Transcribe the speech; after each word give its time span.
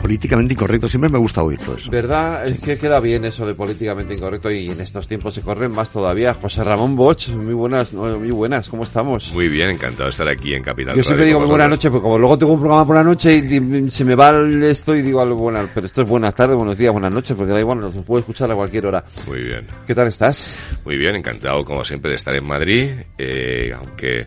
Políticamente 0.00 0.54
incorrecto. 0.54 0.88
Siempre 0.88 1.10
me 1.10 1.18
gusta 1.18 1.42
oírlo 1.42 1.76
eso. 1.76 1.90
¿Verdad? 1.90 2.46
Es 2.46 2.58
que 2.60 2.78
queda 2.78 3.00
bien 3.00 3.24
eso 3.24 3.46
de 3.46 3.54
políticamente 3.54 4.14
incorrecto 4.14 4.50
y 4.50 4.70
en 4.70 4.80
estos 4.80 5.06
tiempos 5.06 5.34
se 5.34 5.42
corren 5.42 5.72
más 5.72 5.90
todavía. 5.90 6.34
José 6.34 6.64
Ramón 6.64 6.96
Boch, 6.96 7.28
muy 7.28 7.54
buenas, 7.54 7.92
muy 7.92 8.30
buenas, 8.30 8.68
¿cómo 8.68 8.84
estamos? 8.84 9.32
Muy 9.32 9.48
bien, 9.48 9.70
encantado 9.70 10.04
de 10.04 10.10
estar 10.10 10.28
aquí 10.28 10.54
en 10.54 10.62
Capital. 10.62 10.96
Yo 10.96 11.02
siempre 11.02 11.26
digo 11.26 11.40
muy 11.40 11.48
buenas 11.48 11.68
noches, 11.68 11.90
porque 11.90 12.02
como 12.02 12.18
luego 12.18 12.38
tengo 12.38 12.52
un 12.52 12.60
programa 12.60 12.86
por 12.86 12.96
la 12.96 13.04
noche 13.04 13.36
y, 13.36 13.90
se 13.90 14.04
me 14.04 14.14
va 14.14 14.32
esto 14.62 14.94
y 14.94 15.02
digo 15.02 15.20
algo 15.20 15.36
bueno, 15.36 15.68
pero 15.74 15.86
esto 15.86 16.02
es 16.02 16.08
buenas 16.08 16.34
tardes, 16.34 16.56
buenos 16.56 16.76
días, 16.76 16.92
buenas 16.92 17.12
noches, 17.12 17.36
porque 17.36 17.52
da 17.52 17.60
igual, 17.60 17.80
nos 17.80 17.94
puedo 17.96 18.20
escuchar 18.20 18.50
a 18.50 18.54
cualquier 18.54 18.86
hora. 18.86 19.04
Muy 19.26 19.42
bien. 19.42 19.66
¿Qué 19.86 19.94
tal 19.94 20.08
estás? 20.08 20.56
Muy 20.84 20.96
bien, 20.96 21.16
encantado 21.16 21.64
como 21.64 21.84
siempre 21.84 22.10
de 22.10 22.16
estar 22.16 22.34
en 22.34 22.44
Madrid, 22.44 22.90
eh, 23.16 23.72
aunque 23.76 24.26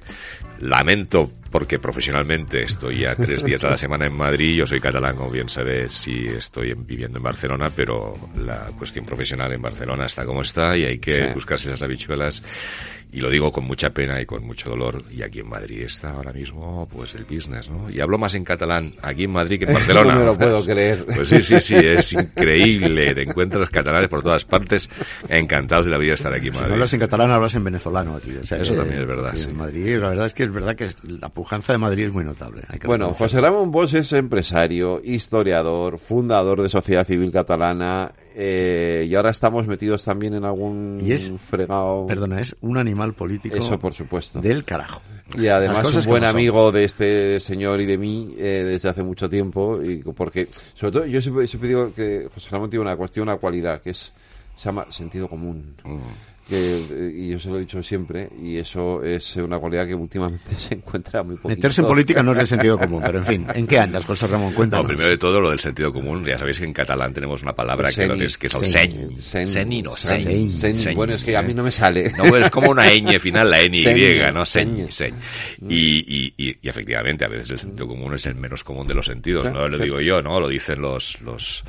lamento 0.59 1.31
porque 1.51 1.79
profesionalmente 1.79 2.63
estoy 2.63 3.01
ya 3.01 3.15
tres 3.15 3.43
días 3.43 3.63
a 3.65 3.71
la 3.71 3.77
semana 3.77 4.07
en 4.07 4.15
Madrid. 4.15 4.55
Yo 4.55 4.65
soy 4.65 4.79
catalán, 4.79 5.15
como 5.15 5.29
bien 5.29 5.49
sabes, 5.49 5.91
sí 5.93 6.25
estoy 6.27 6.73
viviendo 6.73 7.17
en 7.17 7.23
Barcelona, 7.23 7.69
pero 7.75 8.17
la 8.37 8.67
cuestión 8.77 9.05
profesional 9.05 9.51
en 9.51 9.61
Barcelona 9.61 10.05
está 10.05 10.25
como 10.25 10.41
está 10.41 10.77
y 10.77 10.85
hay 10.85 10.99
que 10.99 11.33
buscarse 11.33 11.69
esas 11.69 11.83
habichuelas 11.83 12.41
y 13.13 13.19
lo 13.19 13.29
digo 13.29 13.51
con 13.51 13.65
mucha 13.65 13.89
pena 13.89 14.21
y 14.21 14.25
con 14.25 14.45
mucho 14.45 14.69
dolor, 14.69 15.03
y 15.11 15.21
aquí 15.21 15.39
en 15.39 15.49
Madrid 15.49 15.81
está 15.81 16.11
ahora 16.11 16.31
mismo 16.31 16.87
pues 16.89 17.13
el 17.15 17.25
business, 17.25 17.69
¿no? 17.69 17.89
Y 17.89 17.99
hablo 17.99 18.17
más 18.17 18.35
en 18.35 18.45
catalán 18.45 18.95
aquí 19.01 19.25
en 19.25 19.31
Madrid 19.31 19.59
que 19.59 19.65
en 19.65 19.73
Barcelona. 19.73 20.13
no 20.13 20.19
me 20.21 20.25
lo 20.27 20.37
puedo 20.37 20.63
creer. 20.63 21.05
Pues 21.05 21.27
sí, 21.27 21.41
sí, 21.41 21.59
sí, 21.59 21.75
es 21.75 22.13
increíble. 22.13 23.13
Te 23.13 23.23
encuentras 23.23 23.69
catalanes 23.69 24.07
por 24.07 24.23
todas 24.23 24.45
partes, 24.45 24.89
encantados 25.27 25.85
de 25.85 25.91
la 25.91 25.97
vida 25.97 26.11
de 26.11 26.15
estar 26.15 26.33
aquí 26.33 26.47
en 26.47 26.53
Madrid. 26.53 26.65
Si 26.65 26.69
no 26.69 26.73
hablas 26.75 26.93
en 26.93 26.99
catalán, 27.01 27.31
hablas 27.31 27.55
en 27.55 27.63
venezolano 27.65 28.15
aquí. 28.15 28.31
Eso 28.41 28.75
también 28.75 29.01
es 29.01 29.07
verdad. 29.07 29.35
En 29.37 29.57
Madrid, 29.57 29.97
la 29.97 30.09
verdad 30.09 30.27
es 30.27 30.33
que 30.33 30.43
es 30.43 30.53
verdad 30.53 30.75
que 30.75 30.89
la 31.03 31.29
pujanza 31.41 31.73
de 31.73 31.79
Madrid 31.79 32.05
es 32.05 32.13
muy 32.13 32.23
notable. 32.23 32.61
bueno, 32.85 33.15
José 33.15 33.41
Ramón 33.41 33.71
Bosch 33.71 33.95
es 33.95 34.13
empresario, 34.13 35.01
historiador, 35.03 35.97
fundador 35.97 36.61
de 36.61 36.69
Sociedad 36.69 37.03
Civil 37.03 37.31
Catalana, 37.31 38.13
eh, 38.35 39.07
y 39.09 39.15
ahora 39.15 39.31
estamos 39.31 39.65
metidos 39.65 40.05
también 40.05 40.35
en 40.35 40.45
algún 40.45 40.99
y 41.01 41.13
es, 41.13 41.31
fregado. 41.49 42.05
Perdona, 42.05 42.39
es 42.41 42.55
un 42.61 42.77
animal 42.77 43.15
político. 43.15 43.55
Eso, 43.55 43.79
por 43.79 43.95
supuedo 43.95 44.39
Del 44.39 44.63
carajo. 44.63 45.01
Y 45.35 45.47
además 45.47 45.95
un 45.95 46.05
buen 46.05 46.25
amigo 46.25 46.71
de 46.71 46.83
este 46.83 47.39
señor 47.39 47.81
y 47.81 47.87
de 47.87 47.97
mí 47.97 48.35
eh, 48.37 48.63
desde 48.63 48.89
hace 48.89 49.01
mucho 49.01 49.27
tiempo. 49.27 49.81
y 49.81 50.03
Porque, 50.03 50.47
sobre 50.75 50.91
todo, 50.91 51.05
yo 51.07 51.19
siempre, 51.21 51.67
digo 51.67 51.91
que 51.91 52.29
José 52.31 52.49
Ramón 52.51 52.69
tiene 52.69 52.85
una 52.85 52.95
cuestión, 52.95 53.29
una 53.29 53.37
cualidad, 53.37 53.81
que 53.81 53.89
es 53.89 54.13
se 54.55 54.65
llama 54.65 54.85
sentido 54.89 55.27
común. 55.27 55.75
Mm 55.83 56.31
que, 56.47 57.13
y 57.15 57.29
yo 57.29 57.39
se 57.39 57.49
lo 57.49 57.57
he 57.57 57.59
dicho 57.61 57.81
siempre, 57.81 58.29
y 58.41 58.57
eso 58.57 59.01
es 59.03 59.35
una 59.37 59.57
cualidad 59.57 59.87
que 59.87 59.95
últimamente 59.95 60.53
se 60.57 60.75
encuentra 60.75 61.23
muy 61.23 61.35
poquito. 61.35 61.49
Meterse 61.49 61.81
en 61.81 61.87
política 61.87 62.23
no 62.23 62.33
es 62.33 62.39
de 62.39 62.45
sentido 62.45 62.77
común, 62.77 63.01
pero 63.05 63.19
en 63.19 63.25
fin, 63.25 63.47
¿en 63.53 63.67
qué 63.67 63.79
andas, 63.79 64.05
José 64.05 64.27
Ramón? 64.27 64.53
Cuéntanos. 64.53 64.83
No, 64.83 64.87
primero 64.89 65.09
de 65.09 65.17
todo, 65.17 65.39
lo 65.39 65.49
del 65.49 65.59
sentido 65.59 65.93
común, 65.93 66.25
ya 66.25 66.37
sabéis 66.37 66.59
que 66.59 66.65
en 66.65 66.73
catalán 66.73 67.13
tenemos 67.13 67.41
una 67.41 67.53
palabra 67.53 67.89
que, 67.91 68.03
es, 68.25 68.37
que 68.37 68.49
son 68.49 68.65
señ. 68.65 69.17
Señ 69.17 69.83
no, 69.83 69.95
señ. 69.95 70.95
Bueno, 70.95 71.13
es 71.13 71.23
que 71.23 71.37
a 71.37 71.41
mí 71.41 71.53
no 71.53 71.63
me 71.63 71.71
sale. 71.71 72.11
No, 72.21 72.37
es 72.37 72.49
como 72.51 72.71
una 72.71 72.85
ñ 72.91 73.19
final, 73.19 73.49
la 73.49 73.61
N 73.61 73.75
y, 73.75 74.33
¿no? 74.33 74.45
Señ, 74.45 74.91
señ. 74.91 75.15
Y, 75.67 76.27
y, 76.27 76.33
y, 76.37 76.69
efectivamente, 76.69 77.25
a 77.25 77.27
veces 77.27 77.51
el 77.51 77.59
sentido 77.59 77.87
común 77.87 78.13
es 78.13 78.25
el 78.27 78.35
menos 78.35 78.63
común 78.63 78.87
de 78.87 78.93
los 78.93 79.05
sentidos, 79.05 79.51
no 79.51 79.67
lo 79.67 79.77
digo 79.77 79.99
yo, 80.01 80.21
¿no? 80.21 80.39
Lo 80.39 80.47
dicen 80.47 80.81
los, 80.81 81.19
los 81.21 81.63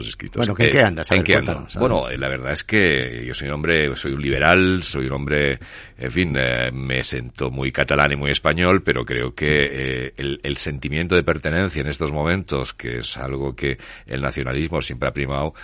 los 0.00 0.08
escritos. 0.08 0.46
Bueno, 0.46 0.54
¿en 0.58 0.70
qué 0.70 0.78
eh, 0.78 0.82
andas? 0.82 1.10
¿En 1.10 1.22
qué 1.22 1.40
Bueno, 1.78 2.06
la 2.10 2.28
verdad 2.28 2.52
es 2.52 2.64
que 2.64 3.24
yo 3.26 3.34
soy 3.34 3.48
un 3.48 3.54
hombre, 3.54 3.94
soy 3.96 4.12
un 4.12 4.22
liberal, 4.22 4.82
soy 4.82 5.06
un 5.06 5.12
hombre, 5.12 5.58
en 5.98 6.12
fin, 6.12 6.36
eh, 6.36 6.70
me 6.72 7.04
siento 7.04 7.50
muy 7.50 7.72
catalán 7.72 8.12
y 8.12 8.16
muy 8.16 8.30
español, 8.30 8.82
pero 8.82 9.04
creo 9.04 9.34
que 9.34 10.06
eh, 10.06 10.14
el, 10.16 10.56
sentimiento 10.56 11.16
de 11.16 11.24
pertenencia 11.24 11.80
en 11.80 11.88
estos 11.88 12.12
momentos, 12.12 12.72
que 12.72 12.98
es 12.98 13.16
algo 13.16 13.56
que 13.56 13.78
el 14.06 14.20
nacionalismo 14.20 14.80
siempre 14.80 15.08
ha 15.08 15.12
primado, 15.12 15.54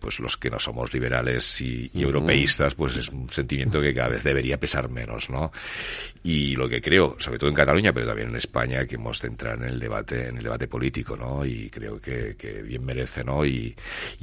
pues 0.00 0.18
los 0.20 0.36
que 0.36 0.50
no 0.50 0.58
somos 0.58 0.92
liberales 0.92 1.60
y, 1.60 1.90
europeístas, 1.94 2.74
pues 2.74 2.96
es 2.96 3.08
un 3.10 3.28
sentimiento 3.28 3.80
que 3.80 3.94
cada 3.94 4.08
vez 4.08 4.24
debería 4.24 4.58
pesar 4.58 4.88
menos, 4.88 5.30
¿no? 5.30 5.52
Y 6.24 6.56
lo 6.56 6.68
que 6.68 6.80
creo, 6.80 7.16
sobre 7.18 7.38
todo 7.38 7.50
en 7.50 7.54
Cataluña, 7.54 7.92
pero 7.92 8.06
también 8.06 8.30
en 8.30 8.36
España, 8.36 8.84
que 8.84 8.96
hemos 8.96 9.20
de 9.22 9.28
entrar 9.28 9.58
en 9.58 9.64
el 9.64 9.78
debate, 9.78 10.28
en 10.28 10.38
el 10.38 10.42
debate 10.42 10.66
político, 10.66 11.16
¿no? 11.16 11.44
Y 11.44 11.70
creo 11.70 12.00
que, 12.00 12.34
que 12.36 12.62
bien 12.62 12.84
merece, 12.84 13.22
¿no? 13.22 13.44
Y, 13.46 13.76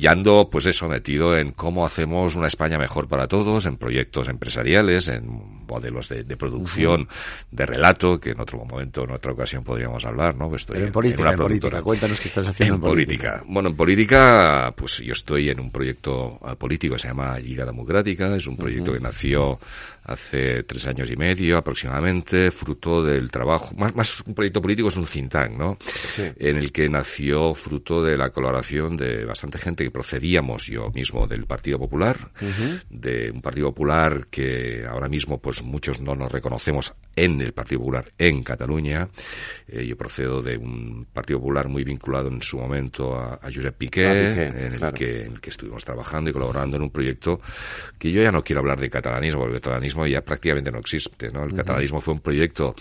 ando, 0.08 0.50
pues 0.50 0.66
eso, 0.66 0.88
metido 0.88 1.36
en 1.36 1.52
cómo 1.52 1.86
hacemos 1.86 2.36
una 2.36 2.48
España 2.48 2.78
mejor 2.78 3.08
para 3.08 3.28
todos, 3.28 3.66
en 3.66 3.78
proyectos 3.78 4.28
empresariales, 4.28 5.08
en 5.08 5.64
modelos 5.68 6.10
de, 6.10 6.24
producción, 6.38 7.08
de 7.52 7.66
relato, 7.66 8.20
que 8.20 8.32
en 8.32 8.40
otro 8.40 8.64
momento, 8.64 9.04
en 9.04 9.12
otra 9.12 9.32
ocasión 9.32 9.64
podríamos 9.64 10.06
hablar, 10.06 10.36
¿no? 10.36 10.54
Estoy 10.56 10.78
en, 10.78 10.92
política, 10.92 11.32
en, 11.32 11.38
política. 11.38 11.82
Cuéntanos 11.82 12.22
qué 12.22 12.28
estás 12.28 12.48
haciendo 12.48 12.76
en, 12.76 12.82
política. 12.82 13.44
Bueno, 13.48 13.70
en 13.70 13.76
política, 13.76 14.74
pues 14.76 14.98
yo 14.98 15.14
estoy 15.14 15.50
en 15.50 15.60
un 15.60 15.72
proyecto 15.72 16.40
ah, 16.44 16.56
político 16.56 16.96
que 16.96 17.00
se 17.00 17.08
llama 17.08 17.40
Liga 17.40 17.66
Democrática, 17.66 18.36
es 18.36 18.46
un 18.48 18.58
proyecto 18.58 18.94
que 18.94 19.00
nació 19.00 19.60
hace 20.06 20.64
tres 20.64 20.86
años 20.88 21.10
y 21.10 21.16
medio 21.16 21.58
aproximadamente, 21.58 22.52
fruto 22.52 23.04
del 23.04 23.32
trabajo, 23.32 23.74
más, 23.76 23.96
más 23.96 24.22
un 24.22 24.34
proyecto 24.34 24.62
político 24.62 24.90
es 24.90 24.98
un 24.98 25.06
think 25.06 25.32
tank, 25.32 25.52
¿no? 25.58 25.78
En 26.18 26.58
el 26.58 26.72
que 26.72 26.90
nació 26.90 27.54
fruto 27.54 28.04
de 28.04 28.18
la 28.18 28.30
colaboración 28.30 28.98
de 28.98 29.13
bastante 29.26 29.58
gente 29.58 29.84
que 29.84 29.92
procedíamos, 29.92 30.68
yo 30.68 30.90
mismo, 30.92 31.28
del 31.28 31.46
Partido 31.46 31.80
Popular, 31.80 32.32
de 32.90 33.32
un 33.32 33.42
Partido 33.42 33.70
Popular 33.70 34.28
que 34.30 34.86
ahora 34.88 35.08
mismo 35.08 35.40
pues 35.40 35.62
muchos 35.64 36.00
no 36.02 36.16
nos 36.16 36.32
reconocemos 36.32 36.94
en 37.16 37.42
el 37.42 37.54
Partido 37.54 37.80
Popular 37.80 38.06
en 38.18 38.44
Cataluña. 38.44 39.08
Eh, 39.68 39.86
yo 39.86 39.96
procedo 39.98 40.42
de 40.42 40.58
un 40.58 41.06
Partido 41.12 41.40
Popular 41.40 41.68
muy 41.68 41.84
vinculado 41.84 42.30
en 42.30 42.42
su 42.42 42.58
momento 42.58 43.16
a, 43.16 43.36
a 43.36 43.52
Josep 43.54 43.76
Piqué, 43.76 44.04
en, 44.04 44.74
el 44.74 44.94
que, 44.94 45.26
en 45.26 45.34
el 45.34 45.42
que 45.42 45.50
estuvimos 45.50 45.84
trabajando 45.86 46.30
y 46.30 46.34
colaborando 46.34 46.78
en 46.78 46.84
un 46.84 46.90
proyecto 46.90 47.42
que 47.98 48.12
yo 48.12 48.22
ya 48.22 48.32
no 48.32 48.44
quiero 48.44 48.62
hablar 48.62 48.80
de 48.80 48.90
catalanismo, 48.90 49.42
porque 49.42 49.56
el 49.56 49.62
catalanismo 49.62 50.08
ya 50.08 50.22
prácticamente 50.22 50.72
no 50.72 50.80
existe. 50.80 51.32
¿no? 51.32 51.44
El 51.44 51.54
catalanismo 51.54 52.02
fue 52.02 52.14
un 52.16 52.20
proyecto 52.20 52.76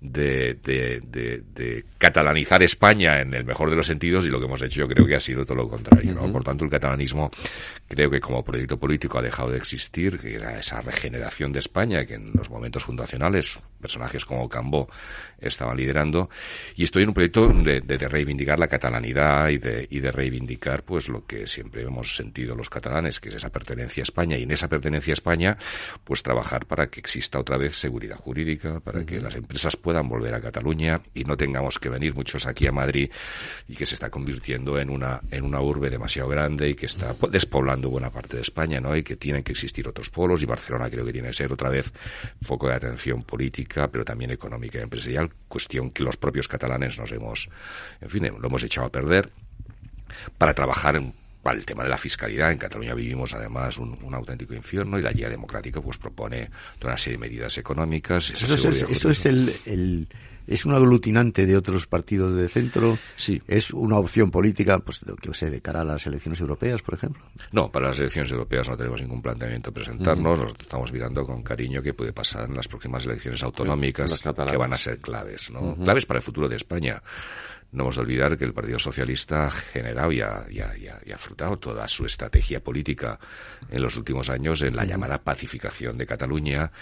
de, 0.00 0.58
de, 0.62 1.00
de, 1.02 1.84
catalanizar 1.96 2.62
España 2.62 3.20
en 3.20 3.34
el 3.34 3.44
mejor 3.44 3.70
de 3.70 3.76
los 3.76 3.86
sentidos 3.86 4.26
y 4.26 4.28
lo 4.28 4.38
que 4.38 4.46
hemos 4.46 4.62
hecho 4.62 4.80
yo 4.80 4.88
creo 4.88 5.06
que 5.06 5.16
ha 5.16 5.20
sido 5.20 5.44
todo 5.44 5.56
lo 5.56 5.68
contrario. 5.78 6.14
¿no? 6.14 6.32
Por 6.32 6.44
tanto, 6.44 6.64
el 6.64 6.70
catalanismo 6.70 7.30
creo 7.86 8.10
que 8.10 8.20
como 8.20 8.44
proyecto 8.44 8.78
político 8.78 9.18
ha 9.18 9.22
dejado 9.22 9.50
de 9.50 9.58
existir, 9.58 10.18
que 10.18 10.34
era 10.34 10.58
esa 10.58 10.80
regeneración 10.80 11.52
de 11.52 11.60
España 11.60 12.04
que 12.04 12.14
en 12.14 12.32
los 12.34 12.50
momentos 12.50 12.84
fundacionales 12.84 13.60
personajes 13.80 14.24
como 14.24 14.48
Cambó 14.48 14.88
estaban 15.40 15.76
liderando 15.76 16.28
y 16.76 16.84
estoy 16.84 17.02
en 17.02 17.10
un 17.10 17.14
proyecto 17.14 17.48
de, 17.48 17.80
de, 17.80 18.08
reivindicar 18.08 18.58
la 18.58 18.68
catalanidad 18.68 19.48
y 19.48 19.58
de, 19.58 19.86
y 19.90 20.00
de 20.00 20.10
reivindicar 20.10 20.82
pues 20.82 21.08
lo 21.08 21.26
que 21.26 21.46
siempre 21.46 21.82
hemos 21.82 22.16
sentido 22.16 22.54
los 22.54 22.70
catalanes, 22.70 23.20
que 23.20 23.28
es 23.28 23.36
esa 23.36 23.50
pertenencia 23.50 24.02
a 24.02 24.04
España 24.04 24.36
y 24.36 24.42
en 24.42 24.50
esa 24.50 24.68
pertenencia 24.68 25.12
a 25.12 25.14
España 25.14 25.58
pues 26.04 26.22
trabajar 26.22 26.66
para 26.66 26.88
que 26.88 27.00
exista 27.00 27.38
otra 27.38 27.56
vez 27.56 27.76
seguridad 27.76 28.16
jurídica, 28.16 28.80
para 28.80 29.04
que 29.04 29.20
las 29.20 29.34
empresas 29.34 29.76
puedan 29.76 30.08
volver 30.08 30.34
a 30.34 30.40
Cataluña 30.40 31.00
y 31.14 31.24
no 31.24 31.36
tengamos 31.36 31.78
que 31.78 31.88
venir 31.88 32.14
muchos 32.14 32.46
aquí 32.46 32.66
a 32.66 32.72
Madrid 32.72 33.10
y 33.68 33.76
que 33.76 33.86
se 33.86 33.94
está 33.94 34.10
convirtiendo 34.10 34.78
en 34.78 34.90
una, 34.90 35.20
en 35.30 35.44
una 35.44 35.60
urbe 35.60 35.90
demasiado 35.90 36.28
grande 36.28 36.70
y 36.70 36.74
que 36.74 36.86
está 36.86 37.14
despoblando 37.30 37.90
buena 37.90 38.10
parte 38.10 38.36
de 38.36 38.42
España, 38.42 38.80
¿no? 38.80 38.96
Y 38.96 39.02
que 39.02 39.16
tienen 39.16 39.42
que 39.42 39.52
existir 39.52 39.88
otros 39.88 40.10
polos 40.10 40.42
y 40.42 40.46
Barcelona 40.46 40.90
creo 40.90 41.04
que 41.04 41.12
tiene 41.12 41.28
que 41.28 41.34
ser 41.34 41.52
otra 41.52 41.70
vez 41.70 41.92
foco 42.42 42.68
de 42.68 42.74
atención 42.74 43.22
política, 43.22 43.88
pero 43.90 44.04
también 44.04 44.30
económica 44.30 44.78
y 44.78 44.82
empresarial, 44.82 45.27
cuestión 45.48 45.90
que 45.90 46.02
los 46.02 46.16
propios 46.16 46.48
catalanes 46.48 46.98
nos 46.98 47.12
hemos, 47.12 47.48
en 48.00 48.10
fin, 48.10 48.28
lo 48.38 48.46
hemos 48.46 48.62
echado 48.62 48.86
a 48.86 48.92
perder 48.92 49.30
para 50.36 50.54
trabajar 50.54 50.96
en 50.96 51.14
el 51.52 51.64
tema 51.64 51.82
de 51.82 51.88
la 51.88 51.98
fiscalidad, 51.98 52.52
en 52.52 52.58
Cataluña 52.58 52.94
vivimos 52.94 53.32
además 53.34 53.78
un, 53.78 54.14
auténtico 54.14 54.54
infierno 54.54 54.98
y 54.98 55.02
la 55.02 55.10
Liga 55.10 55.28
Democrática 55.28 55.80
pues 55.80 55.98
propone 55.98 56.50
toda 56.78 56.92
una 56.92 56.98
serie 56.98 57.18
de 57.18 57.20
medidas 57.26 57.56
económicas. 57.58 58.30
Eso, 58.30 58.54
es, 58.54 58.82
eso 58.82 59.10
es 59.10 59.26
el, 59.26 60.08
es 60.48 60.64
un 60.64 60.74
aglutinante 60.74 61.46
de 61.46 61.56
otros 61.56 61.86
partidos 61.86 62.34
de 62.34 62.48
centro. 62.48 62.98
Sí. 63.16 63.40
Es 63.46 63.70
una 63.70 63.98
opción 63.98 64.30
política, 64.30 64.78
pues 64.78 65.00
que 65.20 65.34
sé, 65.34 65.50
de 65.50 65.60
cara 65.60 65.82
a 65.82 65.84
las 65.84 66.06
elecciones 66.06 66.40
europeas, 66.40 66.82
por 66.82 66.94
ejemplo. 66.94 67.22
No, 67.52 67.70
para 67.70 67.88
las 67.88 68.00
elecciones 68.00 68.32
europeas 68.32 68.68
no 68.68 68.76
tenemos 68.76 69.00
ningún 69.00 69.22
planteamiento 69.22 69.72
presentarnos. 69.72 70.40
Nos 70.40 70.52
estamos 70.58 70.92
mirando 70.92 71.24
con 71.24 71.42
cariño 71.42 71.82
qué 71.82 71.94
puede 71.94 72.12
pasar 72.12 72.48
en 72.48 72.56
las 72.56 72.66
próximas 72.66 73.04
elecciones 73.06 73.42
autonómicas 73.42 74.20
que 74.20 74.56
van 74.56 74.72
a 74.72 74.78
ser 74.78 74.98
claves, 74.98 75.50
¿no? 75.50 75.76
Claves 75.76 76.06
para 76.06 76.18
el 76.18 76.24
futuro 76.24 76.48
de 76.48 76.56
España. 76.56 77.02
No 77.70 77.84
hemos 77.84 77.96
de 77.96 78.02
olvidar 78.02 78.38
que 78.38 78.44
el 78.44 78.54
Partido 78.54 78.78
Socialista 78.78 79.46
ha 79.46 79.50
generado 79.50 80.10
y 80.10 80.22
ha, 80.22 81.18
frutado 81.18 81.58
toda 81.58 81.86
su 81.86 82.06
estrategia 82.06 82.60
política 82.60 83.18
en 83.68 83.82
los 83.82 83.96
últimos 83.98 84.30
años 84.30 84.62
en 84.62 84.74
la 84.74 84.86
llamada 84.86 85.18
pacificación 85.18 85.98
de 85.98 86.06
Cataluña 86.06 86.72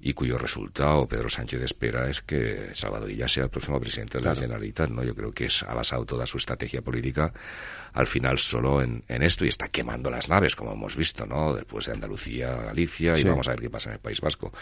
y 0.00 0.12
cuyo 0.14 0.38
resultado 0.38 1.06
Pedro 1.06 1.28
Sánchez 1.28 1.62
espera 1.62 2.10
es 2.10 2.22
que 2.22 2.70
Salvador 2.72 3.11
Salvador 3.12 3.30
sea 3.30 3.44
el 3.44 3.50
próximo 3.50 3.80
presidente 3.80 4.18
de 4.18 4.24
la 4.24 4.34
Generalitat, 4.34 4.90
¿no? 4.90 5.02
Yo 5.04 5.14
creo 5.14 5.32
que 5.32 5.46
es, 5.46 5.62
ha 5.62 5.74
basado 5.74 6.04
toda 6.04 6.26
su 6.26 6.38
estrategia 6.38 6.82
política 6.82 7.32
al 7.92 8.06
final 8.06 8.38
solo 8.38 8.82
en, 8.82 9.02
esto 9.08 9.44
y 9.44 9.48
está 9.48 9.68
quemando 9.68 10.10
las 10.10 10.28
naves, 10.28 10.56
como 10.56 10.72
hemos 10.72 10.96
visto, 10.96 11.26
¿no? 11.26 11.54
Después 11.54 11.86
de 11.86 11.92
Andalucía, 11.92 12.54
Galicia 12.56 13.18
y 13.18 13.24
vamos 13.24 13.46
a 13.48 13.50
ver 13.50 13.60
qué 13.60 13.70
pasa 13.70 13.90
en 13.90 13.94
el 13.94 14.00
País 14.00 14.20
Vasco. 14.20 14.52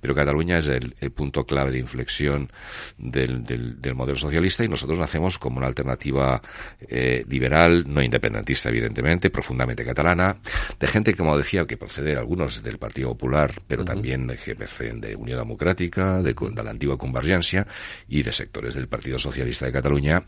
Pero 0.00 0.14
Cataluña 0.14 0.58
es 0.58 0.66
el, 0.68 0.94
punto 1.12 1.44
clave 1.44 1.72
de 1.72 1.78
inflexión 1.78 2.50
del, 2.96 3.44
del, 3.44 3.94
modelo 3.94 4.18
socialista 4.18 4.64
y 4.64 4.68
nosotros 4.68 4.98
lo 4.98 5.04
hacemos 5.04 5.38
como 5.38 5.58
una 5.58 5.66
alternativa 5.66 6.40
eh, 6.80 7.24
liberal, 7.28 7.84
no 7.86 8.02
independentista, 8.02 8.68
evidentemente, 8.68 9.30
profundamente 9.30 9.84
catalana, 9.84 10.38
de 10.78 10.86
gente, 10.86 11.14
como 11.14 11.36
decía, 11.36 11.66
que 11.66 11.76
procede 11.76 12.16
algunos 12.16 12.62
del 12.62 12.78
Partido 12.78 13.08
Popular, 13.08 13.52
pero 13.66 13.84
también 13.84 14.28
que 14.44 14.54
proceden 14.54 15.00
de 15.00 15.16
Unión 15.16 15.38
Democrática, 15.38 16.22
de, 16.22 16.34
de 16.34 16.62
la 16.62 16.70
antigua 16.70 16.96
Convergencia 16.96 17.66
y 18.06 18.22
de 18.22 18.32
sectores 18.32 18.74
del 18.74 18.88
Partido 18.88 19.18
Socialista 19.18 19.66
de 19.66 19.72
Cataluña, 19.72 20.24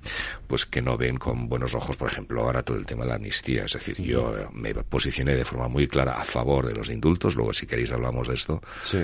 pues 0.46 0.66
que 0.66 0.82
no 0.82 0.96
ven 0.96 1.16
con 1.16 1.48
buenos 1.48 1.74
ojos, 1.74 1.96
por 1.96 2.10
ejemplo, 2.10 2.42
ahora 2.42 2.62
todo 2.62 2.76
el 2.76 2.86
tema 2.86 3.04
de 3.04 3.10
la 3.10 3.16
amnistía. 3.16 3.64
Es 3.64 3.72
decir, 3.74 4.00
yo 4.00 4.50
me 4.52 4.74
posicioné 4.74 5.36
de 5.36 5.44
forma 5.44 5.68
muy 5.68 5.86
clara 5.86 6.20
a 6.20 6.24
favor 6.24 6.66
de 6.66 6.74
los 6.74 6.90
indultos, 6.90 7.34
luego 7.34 7.52
si 7.52 7.66
queréis 7.66 7.92
hablamos 7.92 8.28
de 8.28 8.34
esto. 8.34 8.60
Sí. 8.82 8.98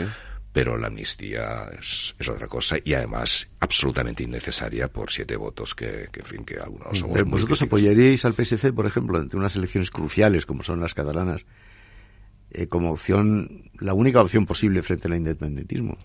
Pero 0.52 0.78
la 0.78 0.86
amnistía 0.86 1.70
es, 1.78 2.14
otra 2.30 2.48
cosa 2.48 2.76
y 2.82 2.94
además 2.94 3.46
absolutamente 3.60 4.22
innecesaria 4.22 4.88
por 4.88 5.10
siete 5.10 5.36
votos 5.36 5.74
que, 5.74 6.08
en 6.10 6.24
fin, 6.24 6.44
que 6.46 6.58
algunos 6.58 6.98
somos. 6.98 7.22
¿Vosotros 7.24 7.60
apoyaríais 7.60 8.24
al 8.24 8.32
PSC, 8.32 8.72
por 8.72 8.86
ejemplo, 8.86 9.18
ante 9.18 9.36
unas 9.36 9.54
elecciones 9.54 9.90
cruciales 9.90 10.46
como 10.46 10.62
son 10.62 10.80
las 10.80 10.94
catalanas, 10.94 11.44
eh, 12.50 12.68
como 12.68 12.90
opción, 12.90 13.70
la 13.80 13.92
única 13.92 14.22
opción 14.22 14.46
posible 14.46 14.82
frente 14.82 15.08
al 15.08 15.16
independentismo? 15.16 15.98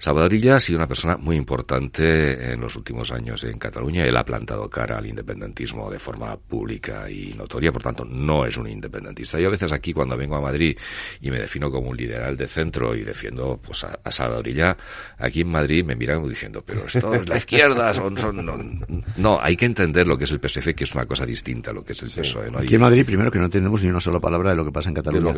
Salvador 0.00 0.32
Illa 0.32 0.56
ha 0.56 0.60
sido 0.60 0.78
una 0.78 0.88
persona 0.88 1.18
muy 1.18 1.36
importante 1.36 2.52
en 2.52 2.60
los 2.60 2.74
últimos 2.74 3.12
años 3.12 3.44
en 3.44 3.58
Cataluña. 3.58 4.04
Él 4.04 4.16
ha 4.16 4.24
plantado 4.24 4.68
cara 4.70 4.96
al 4.96 5.06
independentismo 5.06 5.90
de 5.90 5.98
forma 5.98 6.34
pública 6.38 7.10
y 7.10 7.34
notoria, 7.36 7.70
por 7.70 7.82
tanto, 7.82 8.06
no 8.06 8.46
es 8.46 8.56
un 8.56 8.66
independentista. 8.66 9.38
Yo 9.38 9.48
a 9.48 9.50
veces 9.50 9.72
aquí, 9.72 9.92
cuando 9.92 10.16
vengo 10.16 10.36
a 10.36 10.40
Madrid 10.40 10.76
y 11.20 11.30
me 11.30 11.38
defino 11.38 11.70
como 11.70 11.90
un 11.90 11.96
liberal 11.98 12.34
de 12.34 12.48
centro 12.48 12.94
y 12.94 13.02
defiendo 13.02 13.60
pues, 13.62 13.84
a, 13.84 14.10
Salvador 14.10 14.48
Illa, 14.48 14.76
aquí 15.18 15.42
en 15.42 15.50
Madrid 15.50 15.84
me 15.84 15.94
miran 15.94 16.26
diciendo, 16.26 16.64
pero 16.64 16.86
esto 16.86 17.14
es 17.14 17.28
la 17.28 17.36
izquierda, 17.36 17.92
son, 17.92 18.16
son 18.16 18.84
no, 19.16 19.38
hay 19.40 19.56
que 19.56 19.66
entender 19.66 20.06
lo 20.06 20.16
que 20.16 20.24
es 20.24 20.30
el 20.30 20.40
PSC, 20.40 20.74
que 20.74 20.84
es 20.84 20.94
una 20.94 21.04
cosa 21.04 21.26
distinta 21.26 21.72
a 21.72 21.74
lo 21.74 21.84
que 21.84 21.92
es 21.92 22.02
el 22.02 22.22
PSOE. 22.22 22.50
Aquí 22.56 22.76
en 22.76 22.80
Madrid, 22.80 23.04
primero 23.04 23.30
que 23.30 23.38
no 23.38 23.44
entendemos 23.44 23.82
ni 23.82 23.90
una 23.90 24.00
sola 24.00 24.18
palabra 24.18 24.50
de 24.50 24.56
lo 24.56 24.64
que 24.64 24.72
pasa 24.72 24.88
en 24.88 24.94
Cataluña. 24.94 25.34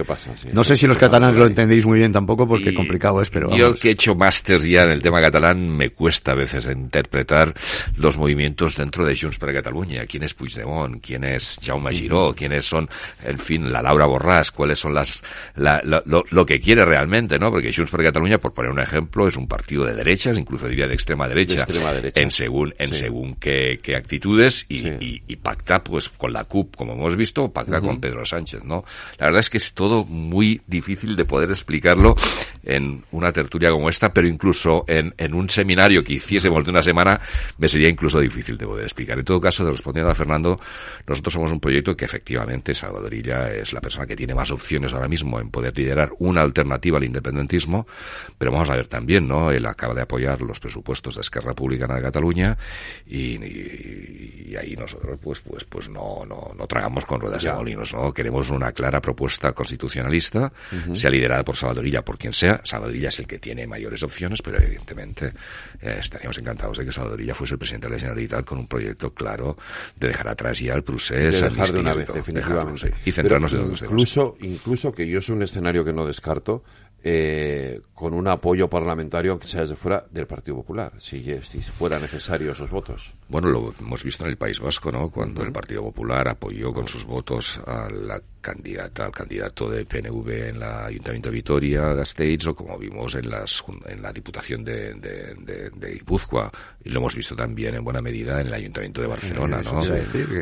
no 0.53 0.62
sé 0.62 0.76
si 0.76 0.87
los 0.87 0.97
catalanes 0.97 1.37
lo 1.37 1.47
entendéis 1.47 1.85
muy 1.85 1.99
bien 1.99 2.12
tampoco, 2.12 2.47
porque 2.47 2.73
complicado 2.73 3.20
es, 3.20 3.29
pero 3.29 3.50
Yo 3.56 3.75
que 3.75 3.88
he 3.88 3.93
hecho 3.93 4.15
máster 4.15 4.52
ya 4.59 4.83
en 4.85 4.91
el 4.91 5.03
tema 5.03 5.21
catalán 5.21 5.77
me 5.77 5.91
cuesta 5.91 6.33
a 6.33 6.35
veces 6.35 6.67
interpretar 6.67 7.55
los 7.97 8.17
movimientos 8.17 8.77
dentro 8.77 9.05
de 9.05 9.17
Junts 9.17 9.39
per 9.39 9.53
Cataluña. 9.53 10.07
¿Quién 10.07 10.23
es 10.23 10.35
Puigdemont? 10.35 11.05
¿Quién 11.05 11.25
es 11.25 11.59
Jaume 11.63 11.93
Giró? 11.93 12.35
¿Quiénes 12.35 12.67
son, 12.67 12.89
en 13.25 13.39
fin, 13.39 13.73
la 13.73 13.83
Laura 13.83 14.07
Borràs? 14.07 14.53
¿Cuáles 14.53 14.79
son 14.79 14.95
las, 14.95 15.23
lo, 15.57 16.47
que 16.47 16.61
quiere 16.61 16.85
realmente, 16.85 17.39
no? 17.39 17.51
Porque 17.51 17.73
Junts 17.73 17.91
per 17.91 18.03
Cataluña, 18.03 18.39
por 18.39 18.53
poner 18.53 18.71
un 18.71 18.81
ejemplo, 18.81 19.27
es 19.27 19.37
un 19.37 19.49
partido 19.49 19.85
de 19.85 19.95
derechas, 19.95 20.39
incluso 20.39 20.69
diría 20.69 20.87
de 20.87 20.95
extrema 20.95 21.29
derecha. 21.29 21.67
En 22.15 22.31
según, 22.31 22.75
en 22.79 22.93
según 22.95 23.35
qué, 23.37 23.79
actitudes 23.97 24.67
y, 24.69 25.37
pacta 25.37 25.83
pues 25.83 26.09
con 26.09 26.33
la 26.33 26.45
CUP, 26.45 26.77
como 26.77 26.93
hemos 26.93 27.17
visto, 27.17 27.51
pacta 27.51 27.81
con 27.81 28.01
Pedro 28.01 28.25
Sánchez, 28.25 28.65
¿no? 28.65 28.85
La 29.19 29.27
verdad 29.27 29.41
es 29.41 29.51
que 29.51 29.59
es 29.59 29.73
todo 29.73 30.05
muy 30.05 30.61
difícil 30.67 31.17
de 31.17 31.25
poder 31.25 31.51
explicarlo 31.51 32.15
en 32.65 33.05
una 33.11 33.33
tertulia 33.33 33.71
como 33.71 33.89
esta, 33.89 34.13
pero 34.13 34.29
incluso 34.29 34.42
en, 34.89 35.15
en 35.17 35.35
un 35.35 35.49
seminario 35.49 36.03
que 36.03 36.15
hiciésemos 36.15 36.65
de 36.65 36.71
una 36.71 36.83
semana, 36.83 37.21
me 37.59 37.69
sería 37.69 37.89
incluso 37.89 38.19
difícil 38.21 38.59
de 38.59 38.67
poder 38.67 38.85
explicar. 38.85 39.19
En 39.19 39.25
todo 39.25 39.41
caso, 39.41 39.69
respondiendo 39.71 40.11
a 40.11 40.15
Fernando, 40.15 40.61
nosotros 41.06 41.33
somos 41.33 41.53
un 41.53 41.61
proyecto 41.61 41.97
que 41.97 42.05
efectivamente 42.05 42.75
Salvadorilla 42.75 43.53
es 43.53 43.73
la 43.73 43.81
persona 43.81 44.06
que 44.06 44.17
tiene 44.17 44.35
más 44.35 44.50
opciones 44.50 44.93
ahora 44.93 45.09
mismo 45.09 45.41
en 45.41 45.50
poder 45.50 45.77
liderar 45.77 46.12
una 46.19 46.43
alternativa 46.43 46.99
al 46.99 47.05
independentismo, 47.05 47.87
pero 48.39 48.53
vamos 48.53 48.71
a 48.71 48.77
ver 48.77 48.87
también, 48.87 49.29
¿no? 49.29 49.50
Él 49.50 49.67
acaba 49.67 49.94
de 49.94 50.03
apoyar 50.03 50.41
los 50.43 50.61
presupuestos 50.61 51.15
de 51.17 51.21
Esquerra 51.21 51.50
Republicana 51.50 51.97
de 51.97 52.03
Cataluña 52.03 52.59
y, 53.06 53.37
y, 53.43 54.56
ahí 54.56 54.77
nosotros 54.77 55.19
pues 55.23 55.41
pues 55.41 55.65
pues 55.65 55.89
no 55.89 56.25
no, 56.27 56.53
no 56.56 56.67
tragamos 56.67 57.05
con 57.05 57.21
ruedas 57.21 57.43
de 57.43 57.53
molinos, 57.53 57.94
¿no? 57.94 58.12
Queremos 58.12 58.50
una 58.50 58.73
clara 58.73 59.00
propuesta 59.00 59.53
constitucionalista, 59.53 60.53
sea 60.93 61.11
liderada 61.11 61.44
por 61.44 61.56
Salvadorilla, 61.56 62.05
por 62.05 62.19
quien 62.19 62.33
sea. 62.33 62.61
Salvadorilla 62.65 63.09
es 63.09 63.19
el 63.19 63.27
que 63.27 63.39
tiene 63.39 63.67
mayores 63.67 64.03
opciones 64.03 64.31
pero 64.40 64.58
evidentemente 64.58 65.32
eh, 65.81 65.96
estaríamos 65.99 66.38
encantados 66.38 66.79
de 66.79 66.87
que 66.87 66.93
Salvador 66.93 67.23
ya 67.23 67.34
fuese 67.34 67.55
el 67.55 67.58
presidente 67.58 67.88
de 67.88 67.94
la 67.94 68.00
Generalitat 68.00 68.44
con 68.44 68.58
un 68.58 68.67
proyecto 68.67 69.12
claro 69.12 69.56
de 69.96 70.08
dejar 70.08 70.29
atrás 70.29 70.61
ya 70.61 70.75
el 70.75 70.84
procés, 70.84 71.40
de 71.40 71.49
dejar 71.50 71.73
de 71.73 71.81
una 71.81 71.94
vez, 71.94 72.12
definitivamente. 72.12 72.94
y 73.05 73.12
centrarnos 73.12 73.52
en 73.52 73.70
los 73.70 73.82
incluso, 73.82 74.37
Incluso 74.40 74.93
que 74.93 75.06
yo 75.06 75.19
es 75.19 75.29
un 75.29 75.43
escenario 75.43 75.84
que 75.84 75.93
no 75.93 76.06
descarto, 76.06 76.62
eh, 77.05 77.81
con 77.95 78.15
un 78.15 78.29
apoyo 78.29 78.69
parlamentario, 78.69 79.33
aunque 79.33 79.47
sea 79.47 79.63
desde 79.63 79.77
fuera, 79.77 80.05
del 80.11 80.27
Partido 80.27 80.57
Popular, 80.57 80.93
si, 80.99 81.23
si 81.43 81.63
fuera 81.63 81.99
necesario 81.99 82.53
esos 82.53 82.71
votos. 82.71 83.13
Bueno, 83.29 83.49
lo 83.49 83.75
hemos 83.81 84.05
visto 84.05 84.25
en 84.25 84.31
el 84.31 84.37
País 84.37 84.61
Vasco, 84.61 84.93
¿no? 84.93 85.11
Cuando 85.11 85.43
el 85.43 85.53
Partido 85.53 85.83
Popular 85.83 86.29
apoyó 86.29 86.73
con 86.73 86.87
sus 86.87 87.05
votos 87.05 87.59
a 87.67 87.89
la 87.91 88.21
candidata, 88.41 89.07
al 89.07 89.13
candidato 89.13 89.71
de 89.71 89.85
PNV 89.85 90.49
en 90.49 90.59
la 90.59 90.87
Ayuntamiento 90.87 91.31
de 91.31 91.37
Vitoria, 91.37 91.95
Gasteiz, 91.95 92.47
o 92.47 92.55
como 92.55 92.77
vimos 92.77 93.15
en, 93.15 93.31
las, 93.31 93.65
en 93.87 94.03
la 94.03 94.13
Diputación 94.13 94.65
de, 94.65 94.95
de, 94.95 95.71
de, 95.71 95.93
Guipúzqua, 95.93 96.51
y 96.85 96.91
lo 96.91 96.99
hemos 96.99 97.15
visto 97.15 97.37
también 97.37 97.77
en 97.77 97.85
buena 97.85 98.03
medida 98.03 98.41
en 98.41 98.49
el 98.49 98.55
Ayuntamiento 98.55 99.01
de 99.01 99.07
Barcelona, 99.07 99.63
¿no? 99.63 99.81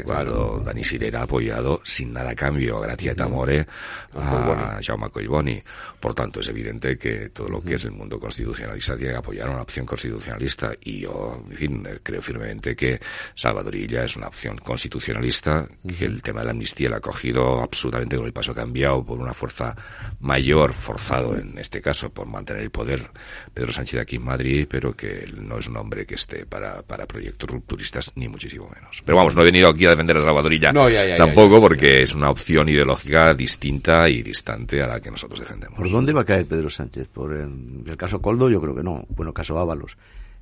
Cuando 0.05 0.63
Dani 0.65 0.83
Sirera 0.83 1.21
ha 1.21 1.25
apoyado 1.25 1.81
sin 1.85 2.13
nada 2.13 2.31
a 2.31 2.35
cambio, 2.35 2.81
gratia 2.81 3.13
et 3.13 3.21
amore, 3.21 3.67
a 4.15 4.81
Jaume 4.83 5.11
Collboni. 5.11 5.63
Por 6.01 6.15
tanto, 6.15 6.41
es 6.41 6.50
evidente 6.51 6.97
que 6.97 7.31
todo 7.31 7.49
lo 7.49 7.63
que 7.63 7.75
es 7.75 7.85
el 7.85 7.93
mundo 7.93 8.19
constitucionalista 8.19 8.97
tiene 8.97 9.13
que 9.13 9.19
apoyar 9.19 9.49
una 9.49 9.63
opción 9.63 9.87
constitucionalista, 9.87 10.73
y 10.83 11.01
yo, 11.01 11.43
en 11.51 11.57
fin, 11.57 11.89
creo 12.03 12.23
firmemente 12.23 12.77
que 12.77 13.01
Salvadorilla 13.35 14.05
es 14.05 14.17
una 14.17 14.29
opción 14.29 14.59
constitucionalista, 14.59 15.67
que 15.99 16.05
el 16.05 16.23
tema 16.23 16.41
de 16.41 16.47
la 16.47 16.53
amnistía 16.53 16.91
la 16.91 16.97
ha 16.97 17.01
cogido 17.01 17.63
absolutamente 17.63 17.81
absolutamente 17.91 18.17
con 18.17 18.27
el 18.27 18.33
paso 18.33 18.55
cambiado 18.55 19.05
por 19.05 19.19
una 19.19 19.33
fuerza 19.33 19.75
mayor, 20.21 20.73
forzado 20.73 21.37
en 21.37 21.59
este 21.59 21.81
caso 21.81 22.11
por 22.11 22.27
mantener 22.27 22.63
el 22.63 22.71
poder 22.71 23.11
Pedro 23.53 23.73
Sánchez 23.73 24.01
aquí 24.01 24.17
en 24.17 24.25
Madrid, 24.25 24.67
pero 24.69 24.95
que 24.95 25.29
no 25.37 25.59
es 25.59 25.67
un 25.67 25.77
hombre 25.77 26.07
que 26.07 26.15
esté 26.15 26.47
para, 26.47 26.83
para 26.83 27.07
proyectos 27.07 27.49
rupturistas, 27.49 28.13
ni 28.15 28.29
muchísimo 28.29 28.69
menos. 28.75 29.03
Pero 29.05 29.17
vamos, 29.17 29.35
no 29.35 29.43
he 29.43 29.47
venido 29.47 29.69
aquí 29.69 29.87
a 29.87 29.91
defender 29.91 30.19
a 30.19 30.21
Salvadorilla 30.21 30.73
no, 30.73 30.87
tampoco, 31.17 31.61
porque 31.61 32.03
es 32.03 32.15
una 32.15 32.31
opción 32.31 32.69
ideológica 32.69 33.35
distinta 33.35 34.09
y 34.09 34.23
distante 34.23 34.83
a 34.83 34.87
la 34.87 35.01
que 35.01 35.11
nosotros 35.11 35.41
defendemos. 35.41 35.79
¿Por 35.79 35.91
dónde 35.91 36.13
va 36.13 36.21
a 36.21 36.25
caer 36.25 36.40
Pedro 36.45 36.71
Sánchez? 36.71 37.09
¿Por 37.09 37.33
el 37.35 37.97
caso 37.97 38.21
Coldo? 38.21 38.51
Yo 38.51 38.61
creo 38.61 38.75
que 38.75 38.83
no. 38.83 39.05
Bueno, 39.09 39.33
caso 39.33 39.59
Ábalos. 39.59 39.97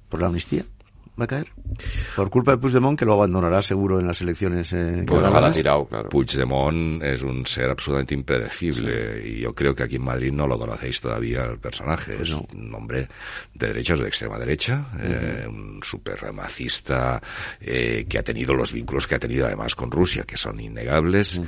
¿Por 0.09 0.21
la 0.21 0.28
amnistía? 0.28 0.64
va 1.19 1.25
a 1.25 1.26
caer? 1.26 1.49
Por 2.14 2.31
culpa 2.31 2.52
de 2.52 2.59
Puigdemont, 2.59 2.99
que 2.99 3.05
lo 3.05 3.14
abandonará 3.14 3.61
seguro 3.61 3.99
en 3.99 4.07
las 4.07 4.21
elecciones 4.21 4.73
eh, 4.73 5.05
pues 5.07 5.57
tirado, 5.57 5.87
claro. 5.87 6.09
Puigdemont 6.09 7.02
es 7.02 7.23
un 7.23 7.45
ser 7.45 7.71
absolutamente 7.71 8.14
impredecible 8.14 9.26
y 9.26 9.40
yo 9.40 9.55
creo 9.55 9.75
que 9.75 9.83
aquí 9.83 9.97
en 9.97 10.05
Madrid 10.05 10.33
no 10.33 10.47
lo 10.47 10.59
conocéis 10.59 11.00
todavía 11.00 11.45
el 11.45 11.59
personaje. 11.59 12.14
Pues 12.17 12.31
es 12.31 12.37
un 12.55 12.75
hombre 12.75 13.09
de 13.55 13.67
derechas 13.67 13.99
o 13.99 14.02
de 14.02 14.09
extrema 14.09 14.38
derecha, 14.38 14.87
eh, 15.00 15.47
un 15.49 15.81
super 15.83 16.33
macista 16.33 17.21
eh, 17.61 18.07
que 18.09 18.19
ha 18.19 18.23
tenido 18.23 18.55
los 18.55 18.73
vínculos 18.73 19.07
que 19.07 19.17
ha 19.17 19.19
tenido 19.19 19.47
además 19.47 19.75
con 19.75 19.90
Rusia, 19.90 20.25
que 20.25 20.37
son 20.37 20.61
innegables 20.61 21.40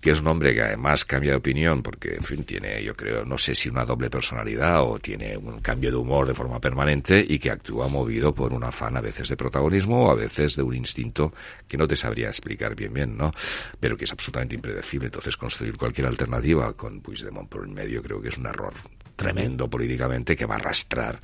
que 0.00 0.10
es 0.10 0.20
un 0.20 0.28
hombre 0.28 0.54
que 0.54 0.62
además 0.62 1.04
cambia 1.04 1.32
de 1.32 1.36
opinión 1.36 1.82
porque, 1.82 2.14
en 2.14 2.22
fin, 2.22 2.44
tiene, 2.44 2.82
yo 2.82 2.94
creo, 2.94 3.24
no 3.24 3.36
sé 3.36 3.54
si 3.54 3.68
una 3.68 3.84
doble 3.84 4.08
personalidad 4.08 4.82
o 4.82 4.98
tiene 4.98 5.36
un 5.36 5.58
cambio 5.60 5.90
de 5.90 5.96
humor 5.96 6.26
de 6.26 6.34
forma 6.34 6.60
permanente 6.60 7.24
y 7.26 7.38
que 7.38 7.50
actúa 7.50 7.88
movido 7.88 8.34
por 8.34 8.52
un 8.52 8.64
afán 8.64 8.96
a 8.96 9.00
veces 9.00 9.28
de 9.28 9.36
protagonismo 9.36 10.06
o 10.06 10.10
a 10.10 10.14
veces 10.14 10.56
de 10.56 10.62
un 10.62 10.74
instinto 10.74 11.32
que 11.68 11.76
no 11.76 11.86
te 11.86 11.96
sabría 11.96 12.28
explicar 12.28 12.74
bien 12.74 12.92
bien, 12.92 13.16
¿no? 13.16 13.32
Pero 13.78 13.96
que 13.96 14.04
es 14.04 14.12
absolutamente 14.12 14.54
impredecible. 14.54 15.06
Entonces, 15.06 15.36
construir 15.36 15.76
cualquier 15.76 16.06
alternativa 16.06 16.72
con 16.72 17.00
Puigdemont 17.00 17.48
por 17.48 17.64
el 17.64 17.70
medio 17.70 18.02
creo 18.02 18.20
que 18.20 18.28
es 18.28 18.38
un 18.38 18.46
error 18.46 18.74
tremendo 19.20 19.68
políticamente 19.68 20.34
que 20.34 20.46
va 20.46 20.54
a 20.54 20.58
arrastrar 20.58 21.20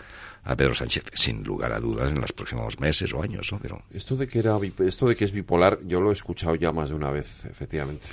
a 0.47 0.55
Pedro 0.55 0.75
Sánchez 0.75 1.05
sin 1.13 1.43
lugar 1.43 1.73
a 1.73 1.81
dudas 1.81 2.13
en 2.13 2.21
los 2.21 2.33
próximos 2.33 2.79
meses 2.79 3.13
o 3.13 3.21
años, 3.21 3.51
¿no? 3.51 3.59
Pero 3.59 3.83
esto 3.91 4.15
de 4.17 4.29
que 4.29 4.39
era 4.39 4.57
esto 4.79 5.09
de 5.09 5.17
que 5.17 5.25
es 5.25 5.33
bipolar, 5.33 5.81
yo 5.85 6.01
lo 6.01 6.11
he 6.11 6.13
escuchado 6.13 6.55
ya 6.55 6.71
más 6.71 6.91
de 6.91 6.95
una 6.95 7.11
vez, 7.11 7.45
efectivamente, 7.47 8.07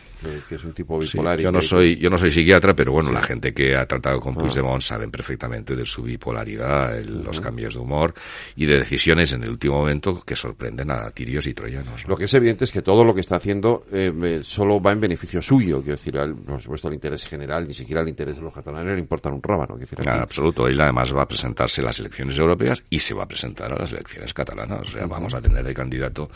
que 0.49 0.55
es 0.55 0.63
un 0.63 0.73
tipo 0.73 0.97
bipolar. 0.97 1.39
yo 1.39 1.51
no 1.51 1.61
soy 1.61 1.97
yo 1.97 2.09
no 2.09 2.17
soy 2.17 2.31
psiquiatra, 2.31 2.75
pero 2.75 2.91
bueno, 2.91 3.11
la 3.11 3.21
gente 3.21 3.53
que 3.53 3.75
ha 3.75 3.85
tratado 3.85 4.19
con 4.19 4.33
ah. 4.33 4.39
Puigdemont 4.39 4.81
saben 4.81 5.11
perfectamente 5.11 5.75
de 5.75 5.85
su 5.85 6.01
bipolaridad, 6.01 6.99
los 7.03 7.39
cambios 7.39 7.75
de 7.75 7.79
humor 7.79 8.15
y 8.55 8.65
de 8.65 8.79
decisiones 8.79 9.33
en 9.33 9.43
el 9.43 9.51
último 9.51 9.75
momento 9.75 10.21
que 10.21 10.35
sorprenden 10.35 10.89
a 10.89 11.11
tirios 11.11 11.45
y 11.45 11.53
troyanos. 11.53 12.07
Lo 12.07 12.17
que 12.17 12.25
es 12.25 12.33
evidente 12.33 12.65
es 12.65 12.71
que 12.71 12.81
todo 12.81 13.03
lo 13.03 13.13
que 13.13 13.21
está 13.21 13.35
haciendo 13.35 13.85
eh, 13.91 14.39
solo 14.43 14.81
va 14.81 14.91
en 14.91 15.01
beneficio 15.01 15.41
suyo, 15.41 15.81
quiero 15.81 15.97
decir, 15.97 16.17
al, 16.17 16.33
por 16.35 16.61
supuesto 16.61 16.87
el 16.87 16.95
interés 16.95 17.27
general, 17.27 17.67
ni 17.67 17.75
siquiera 17.75 18.01
el 18.01 18.09
interés 18.09 18.37
de 18.37 18.41
los 18.41 18.53
catalanes 18.53 18.93
le 18.93 18.99
importan 18.99 19.33
un 19.33 19.43
rábano. 19.43 19.72
¿No? 19.77 20.13
En 20.13 20.21
absoluto. 20.21 20.67
Él 20.67 20.79
además 20.79 21.15
va 21.15 21.23
a 21.23 21.27
presentarse 21.27 21.81
a 21.81 21.85
las 21.85 21.99
elecciones 21.99 22.37
europeas 22.37 22.83
y 22.89 22.99
se 22.99 23.13
va 23.13 23.23
a 23.23 23.27
presentar 23.27 23.73
a 23.73 23.77
las 23.77 23.91
elecciones 23.91 24.33
catalanas. 24.33 24.81
O 24.81 24.91
sea, 24.91 25.07
vamos 25.07 25.33
a 25.33 25.41
tener 25.41 25.63
de 25.63 25.73
candidato 25.73 26.29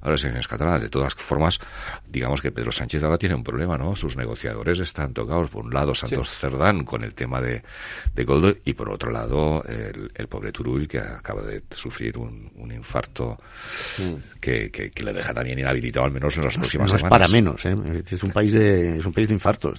a 0.00 0.10
las 0.10 0.22
elecciones 0.22 0.48
catalanas. 0.48 0.82
De 0.82 0.88
todas 0.88 1.14
formas, 1.14 1.58
digamos 2.08 2.40
que 2.40 2.52
Pedro 2.52 2.72
Sánchez 2.72 3.02
ahora 3.02 3.18
tiene 3.18 3.34
un 3.34 3.44
problema, 3.44 3.76
¿no? 3.76 3.96
Sus 3.96 4.16
negociadores 4.16 4.80
están 4.80 5.12
tocados. 5.12 5.50
Por 5.50 5.64
un 5.64 5.72
lado, 5.72 5.94
Santos 5.94 6.30
Cerdán 6.30 6.84
con 6.84 7.04
el 7.04 7.14
tema 7.14 7.40
de, 7.40 7.62
de 8.14 8.24
Goldo 8.24 8.54
y 8.64 8.74
por 8.74 8.90
otro 8.90 9.10
lado, 9.10 9.62
el, 9.64 10.28
pobre 10.28 10.52
Turull 10.52 10.86
que 10.86 10.98
acaba 10.98 11.42
de 11.42 11.62
sufrir 11.70 12.18
un, 12.18 12.50
infarto 12.70 13.38
que, 14.40 14.70
que, 14.70 15.02
le 15.02 15.12
deja 15.12 15.32
también 15.32 15.58
inhabilitado 15.58 16.04
al 16.04 16.12
menos 16.12 16.36
en 16.36 16.44
las 16.44 16.54
próximas 16.54 16.90
no 16.90 16.96
es 16.96 17.02
para 17.02 17.28
menos, 17.28 17.64
¿eh? 17.64 17.74
Es 18.10 18.22
un 18.22 18.30
país 18.30 18.52
de, 18.52 18.98
es 18.98 19.06
un 19.06 19.12
país 19.12 19.28
de 19.28 19.34
infartos. 19.34 19.78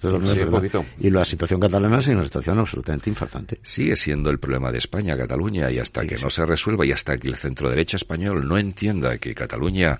y 1.00 1.10
la 1.10 1.24
situación 1.24 1.60
catalana 1.60 2.00
es 2.00 2.08
una 2.08 2.24
situación 2.24 2.60
absolutamente 2.60 2.99
infartante. 3.08 3.60
Sigue 3.62 3.96
siendo 3.96 4.29
el 4.29 4.39
problema 4.39 4.72
de 4.72 4.79
España, 4.79 5.15
Cataluña, 5.15 5.70
y 5.72 5.79
hasta 5.79 6.06
que 6.06 6.18
no 6.18 6.29
se 6.29 6.46
resuelva 6.46 6.86
y 6.86 6.91
hasta 6.91 7.18
que 7.18 7.27
el 7.27 7.36
centro 7.36 7.70
derecha 7.70 7.98
español 7.98 8.48
no 8.48 8.58
entienda 8.58 9.18
que 9.18 9.36
Cataluña 9.36 10.00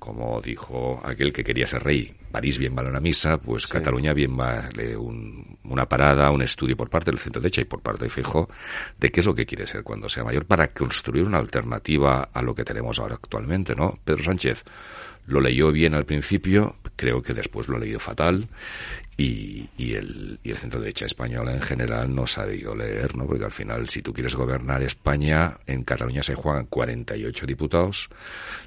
como 0.00 0.40
dijo 0.40 1.00
aquel 1.04 1.32
que 1.32 1.44
quería 1.44 1.66
ser 1.66 1.84
rey, 1.84 2.12
París 2.32 2.56
bien 2.58 2.74
vale 2.74 2.88
una 2.88 3.00
misa, 3.00 3.36
pues 3.36 3.66
Cataluña 3.66 4.14
bien 4.14 4.34
vale 4.34 4.96
una 4.96 5.86
parada, 5.88 6.30
un 6.30 6.42
estudio 6.42 6.76
por 6.76 6.88
parte 6.88 7.10
del 7.10 7.20
centro 7.20 7.40
derecha 7.40 7.60
y 7.60 7.66
por 7.66 7.82
parte 7.82 8.04
de 8.04 8.10
Fijo 8.10 8.48
de 8.98 9.10
qué 9.10 9.20
es 9.20 9.26
lo 9.26 9.34
que 9.34 9.44
quiere 9.44 9.66
ser 9.66 9.84
cuando 9.84 10.08
sea 10.08 10.24
mayor 10.24 10.46
para 10.46 10.68
construir 10.68 11.26
una 11.26 11.38
alternativa 11.38 12.30
a 12.32 12.42
lo 12.42 12.54
que 12.54 12.64
tenemos 12.64 12.98
ahora 12.98 13.16
actualmente, 13.16 13.76
¿no? 13.76 13.98
Pedro 14.02 14.24
Sánchez 14.24 14.64
lo 15.26 15.40
leyó 15.40 15.70
bien 15.70 15.94
al 15.94 16.06
principio, 16.06 16.76
creo 16.96 17.22
que 17.22 17.34
después 17.34 17.68
lo 17.68 17.76
ha 17.76 17.80
leído 17.80 18.00
fatal 18.00 18.48
y, 19.16 19.68
y, 19.76 19.94
el, 19.94 20.38
y 20.42 20.50
el 20.50 20.56
centro 20.56 20.80
derecha 20.80 21.06
española 21.06 21.52
en 21.54 21.60
general 21.60 22.14
no 22.14 22.24
ha 22.24 22.26
sabido 22.26 22.74
leer, 22.74 23.16
¿no? 23.16 23.26
Porque 23.26 23.44
al 23.44 23.50
final, 23.50 23.88
si 23.88 24.02
tú 24.02 24.12
quieres 24.12 24.34
gobernar 24.34 24.82
España, 24.82 25.58
en 25.66 25.84
Cataluña 25.84 26.22
se 26.22 26.34
juegan 26.34 26.66
48 26.66 27.46
diputados, 27.46 28.08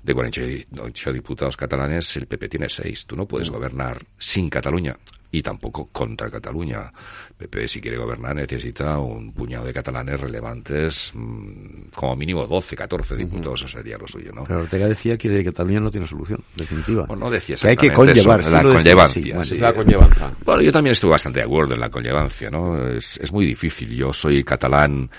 de 0.04 0.14
48 0.14 1.14
diputados 1.14 1.58
catalanes, 1.58 2.16
el 2.18 2.28
PP 2.28 2.50
tiene 2.50 2.70
6. 2.70 3.06
Tú 3.08 3.16
no 3.16 3.28
puedes 3.28 3.50
mm. 3.50 3.54
gobernar 3.54 4.04
sin 4.18 4.50
Cataluña 4.50 4.96
y 5.34 5.42
tampoco 5.42 5.90
contra 5.92 6.30
Cataluña. 6.30 6.94
PP, 7.36 7.68
si 7.68 7.82
quiere 7.82 7.98
gobernar, 7.98 8.36
necesita 8.36 9.00
un 9.00 9.34
puñado 9.34 9.66
de 9.66 9.74
catalanes 9.74 10.20
relevantes, 10.20 11.12
mm, 11.16 11.90
como 11.96 12.16
mínimo 12.16 12.46
12, 12.46 12.76
14 12.76 13.16
diputados, 13.16 13.62
eso 13.62 13.78
sería 13.78 13.98
lo 13.98 14.06
suyo, 14.06 14.32
¿no? 14.32 14.44
Pero 14.44 14.62
Ortega 14.62 14.88
decía 14.88 15.18
que 15.18 15.44
Cataluña 15.44 15.80
no 15.80 15.90
tiene 15.90 16.06
solución 16.06 16.40
definitiva. 16.56 17.06
Bueno, 17.08 17.26
no 17.26 17.32
decía 17.32 17.56
que 17.56 17.68
hay 17.68 17.76
que 17.76 17.92
conllevar, 17.92 18.46
la 18.46 18.62
conllevancia. 18.62 19.42
La 19.60 19.74
conllevancia. 19.74 20.33
Bueno, 20.46 20.62
yo 20.62 20.72
también 20.72 20.92
estoy 20.92 21.10
bastante 21.10 21.40
de 21.40 21.46
acuerdo 21.46 21.74
en 21.74 21.80
la 21.80 21.90
conllevancia, 21.90 22.50
¿no? 22.50 22.88
Es, 22.88 23.18
es 23.18 23.32
muy 23.32 23.46
difícil. 23.46 23.96
Yo 23.96 24.14
soy 24.14 24.44
catalán 24.44 25.10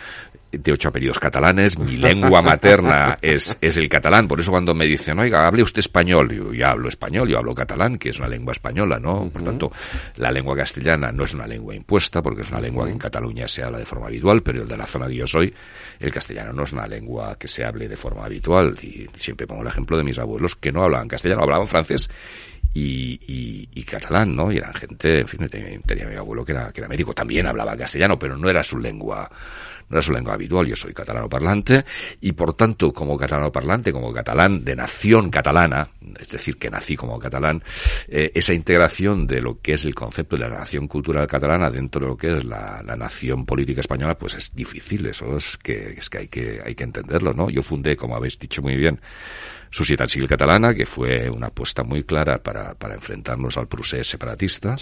de 0.58 0.72
ocho 0.72 0.88
apellidos 0.88 1.18
catalanes, 1.18 1.78
mi 1.78 1.96
lengua 1.96 2.42
materna 2.42 3.18
es, 3.20 3.58
es 3.60 3.76
el 3.76 3.88
catalán, 3.88 4.28
por 4.28 4.40
eso 4.40 4.50
cuando 4.50 4.74
me 4.74 4.86
dicen, 4.86 5.18
oiga, 5.18 5.46
hable 5.46 5.62
usted 5.62 5.80
español, 5.80 6.32
yo 6.32 6.52
ya 6.52 6.70
hablo 6.70 6.88
español, 6.88 7.28
yo 7.28 7.38
hablo 7.38 7.54
catalán, 7.54 7.98
que 7.98 8.10
es 8.10 8.18
una 8.18 8.28
lengua 8.28 8.52
española, 8.52 8.98
¿no? 8.98 9.30
Por 9.30 9.42
tanto, 9.42 9.72
la 10.16 10.30
lengua 10.30 10.56
castellana 10.56 11.12
no 11.12 11.24
es 11.24 11.34
una 11.34 11.46
lengua 11.46 11.74
impuesta, 11.74 12.22
porque 12.22 12.42
es 12.42 12.50
una 12.50 12.60
lengua 12.60 12.86
que 12.86 12.92
en 12.92 12.98
Cataluña 12.98 13.48
se 13.48 13.62
habla 13.62 13.78
de 13.78 13.86
forma 13.86 14.06
habitual, 14.06 14.42
pero 14.42 14.62
el 14.62 14.68
de 14.68 14.76
la 14.76 14.86
zona 14.86 15.06
que 15.08 15.16
yo 15.16 15.26
soy, 15.26 15.52
el 15.98 16.12
castellano 16.12 16.52
no 16.52 16.64
es 16.64 16.72
una 16.72 16.86
lengua 16.86 17.36
que 17.38 17.48
se 17.48 17.64
hable 17.64 17.88
de 17.88 17.96
forma 17.96 18.24
habitual, 18.24 18.76
y 18.82 19.06
siempre 19.16 19.46
pongo 19.46 19.62
el 19.62 19.68
ejemplo 19.68 19.96
de 19.96 20.04
mis 20.04 20.18
abuelos 20.18 20.54
que 20.56 20.72
no 20.72 20.82
hablaban 20.82 21.08
castellano, 21.08 21.42
hablaban 21.42 21.68
francés, 21.68 22.10
y, 22.74 23.68
y, 23.72 23.82
catalán, 23.84 24.34
¿no? 24.34 24.50
Y 24.50 24.56
eran 24.56 24.74
gente, 24.74 25.20
en 25.20 25.28
fin, 25.28 25.48
tenía, 25.86 26.06
mi 26.08 26.16
abuelo 26.16 26.44
que 26.44 26.52
era, 26.52 26.72
que 26.72 26.80
era 26.80 26.88
médico, 26.88 27.14
también 27.14 27.46
hablaba 27.46 27.76
castellano, 27.76 28.18
pero 28.18 28.36
no 28.36 28.50
era 28.50 28.62
su 28.62 28.78
lengua 28.78 29.30
no 29.88 29.98
es 29.98 30.04
su 30.06 30.12
lengua 30.12 30.34
habitual, 30.34 30.66
yo 30.66 30.76
soy 30.76 30.92
catalano 30.92 31.28
parlante 31.28 31.84
y 32.20 32.32
por 32.32 32.54
tanto 32.54 32.92
como 32.92 33.16
catalano 33.16 33.52
parlante, 33.52 33.92
como 33.92 34.12
catalán 34.12 34.64
de 34.64 34.74
nación 34.74 35.30
catalana, 35.30 35.88
es 36.18 36.28
decir, 36.28 36.56
que 36.56 36.70
nací 36.70 36.96
como 36.96 37.18
catalán, 37.18 37.62
eh, 38.08 38.32
esa 38.34 38.54
integración 38.54 39.26
de 39.26 39.40
lo 39.40 39.60
que 39.60 39.74
es 39.74 39.84
el 39.84 39.94
concepto 39.94 40.36
de 40.36 40.48
la 40.48 40.58
nación 40.58 40.88
cultural 40.88 41.26
catalana 41.26 41.70
dentro 41.70 42.00
de 42.00 42.06
lo 42.08 42.16
que 42.16 42.38
es 42.38 42.44
la, 42.44 42.82
nación 42.96 43.44
política 43.44 43.80
española, 43.80 44.16
pues 44.16 44.34
es 44.34 44.54
difícil, 44.54 45.06
eso 45.06 45.36
es 45.36 45.58
que, 45.58 45.94
es 45.98 46.08
que 46.08 46.18
hay 46.18 46.28
que 46.28 46.62
hay 46.64 46.74
que 46.74 46.84
entenderlo, 46.84 47.34
¿no? 47.34 47.50
Yo 47.50 47.62
fundé, 47.62 47.96
como 47.96 48.16
habéis 48.16 48.38
dicho 48.38 48.62
muy 48.62 48.76
bien, 48.76 49.00
Societat 49.74 50.08
Civil 50.08 50.28
Catalana, 50.28 50.72
que 50.72 50.86
fue 50.86 51.28
una 51.28 51.48
apuesta 51.48 51.82
muy 51.82 52.04
clara 52.04 52.40
para, 52.40 52.76
para 52.76 52.94
enfrentarnos 52.94 53.56
al 53.56 53.66
procés 53.66 54.06
separatista 54.06 54.76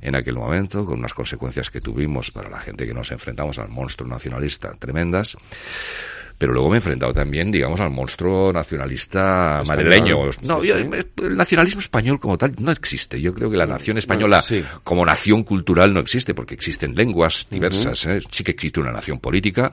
en 0.00 0.16
aquel 0.16 0.34
momento, 0.34 0.84
con 0.84 0.98
unas 0.98 1.14
consecuencias 1.14 1.70
que 1.70 1.80
tuvimos 1.80 2.32
para 2.32 2.50
la 2.50 2.58
gente 2.58 2.84
que 2.84 2.92
nos 2.92 3.12
enfrentamos 3.12 3.60
al 3.60 3.68
monstruo 3.68 4.08
nacionalista 4.08 4.74
tremendas 4.80 5.36
pero 6.38 6.54
luego 6.54 6.70
me 6.70 6.74
he 6.74 6.78
enfrentado 6.78 7.12
también, 7.12 7.52
digamos, 7.52 7.78
al 7.78 7.90
monstruo 7.90 8.52
nacionalista 8.52 9.62
madrileño. 9.64 10.28
No, 10.40 10.60
el 10.60 11.36
nacionalismo 11.36 11.80
español 11.80 12.18
como 12.18 12.36
tal 12.36 12.56
no 12.58 12.72
existe. 12.72 13.20
Yo 13.20 13.32
creo 13.32 13.48
que 13.48 13.56
la 13.56 13.66
nación 13.66 13.96
española 13.96 14.42
como 14.82 15.06
nación 15.06 15.44
cultural 15.44 15.94
no 15.94 16.00
existe, 16.00 16.34
porque 16.34 16.54
existen 16.54 16.96
lenguas 16.96 17.46
diversas. 17.48 18.06
¿eh? 18.06 18.20
Sí 18.28 18.42
que 18.42 18.50
existe 18.50 18.80
una 18.80 18.90
nación 18.90 19.20
política 19.20 19.72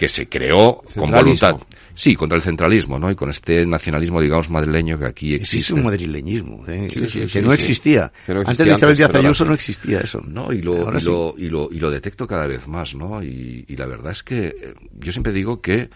que 0.00 0.08
se 0.08 0.30
creó 0.30 0.82
con 0.96 1.10
voluntad. 1.10 1.56
Sí, 1.94 2.16
contra 2.16 2.36
el 2.36 2.40
centralismo, 2.40 2.98
¿no? 2.98 3.10
Y 3.10 3.14
con 3.14 3.28
este 3.28 3.66
nacionalismo, 3.66 4.18
digamos, 4.22 4.48
madrileño 4.48 4.98
que 4.98 5.04
aquí 5.04 5.34
existe. 5.34 5.56
Existe 5.58 5.74
un 5.74 5.84
madrileñismo, 5.84 6.64
¿eh? 6.66 6.88
que, 7.30 7.42
no 7.42 7.52
existía. 7.52 8.10
Antes 8.26 8.56
de 8.56 8.72
Isabel 8.72 8.96
Díaz 8.96 9.14
Ayuso 9.14 9.44
no 9.44 9.52
existía 9.52 10.00
eso. 10.00 10.22
No, 10.26 10.54
y 10.54 10.62
lo, 10.62 10.90
y 10.96 11.02
lo, 11.02 11.34
y, 11.36 11.50
lo, 11.50 11.68
y, 11.70 11.78
lo, 11.80 11.90
detecto 11.90 12.26
cada 12.26 12.46
vez 12.46 12.66
más, 12.66 12.94
¿no? 12.94 13.22
Y, 13.22 13.66
y 13.68 13.76
la 13.76 13.84
verdad 13.84 14.12
es 14.12 14.22
que 14.22 14.46
eh, 14.46 14.74
yo 14.92 15.12
siempre 15.12 15.34
digo 15.34 15.60
que 15.60 15.90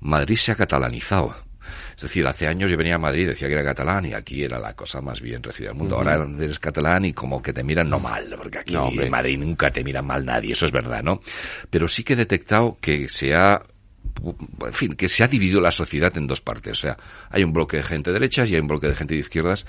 Madrid 0.00 0.36
se 0.36 0.52
ha 0.52 0.54
catalanizado. 0.54 1.34
Es 1.96 2.02
decir, 2.02 2.26
hace 2.26 2.46
años 2.46 2.70
yo 2.70 2.76
venía 2.76 2.96
a 2.96 2.98
Madrid, 2.98 3.26
decía 3.26 3.48
que 3.48 3.54
era 3.54 3.64
catalán 3.64 4.04
y 4.04 4.12
aquí 4.12 4.44
era 4.44 4.58
la 4.58 4.74
cosa 4.74 5.00
más 5.00 5.22
bien 5.22 5.42
recibida 5.42 5.70
del 5.70 5.78
mundo. 5.78 5.96
Ahora 5.96 6.26
eres 6.38 6.58
catalán 6.58 7.06
y 7.06 7.14
como 7.14 7.40
que 7.40 7.54
te 7.54 7.64
miran 7.64 7.88
no 7.88 7.98
mal, 7.98 8.34
porque 8.36 8.58
aquí 8.58 8.76
en 8.76 9.10
Madrid 9.10 9.38
nunca 9.38 9.70
te 9.70 9.82
mira 9.82 10.02
mal 10.02 10.24
nadie, 10.24 10.52
eso 10.52 10.66
es 10.66 10.72
verdad, 10.72 11.02
¿no? 11.02 11.22
Pero 11.70 11.88
sí 11.88 12.04
que 12.04 12.12
he 12.12 12.16
detectado 12.16 12.76
que 12.82 13.08
se 13.08 13.34
ha 13.34 13.62
en 14.22 14.72
fin, 14.72 14.94
que 14.94 15.08
se 15.08 15.24
ha 15.24 15.28
dividido 15.28 15.60
la 15.60 15.70
sociedad 15.70 16.16
en 16.16 16.26
dos 16.26 16.40
partes. 16.40 16.72
O 16.72 16.80
sea, 16.80 16.96
hay 17.30 17.44
un 17.44 17.52
bloque 17.52 17.78
de 17.78 17.82
gente 17.82 18.10
de 18.10 18.14
derechas 18.14 18.50
y 18.50 18.54
hay 18.54 18.60
un 18.60 18.68
bloque 18.68 18.88
de 18.88 18.94
gente 18.94 19.14
de 19.14 19.20
izquierdas 19.20 19.66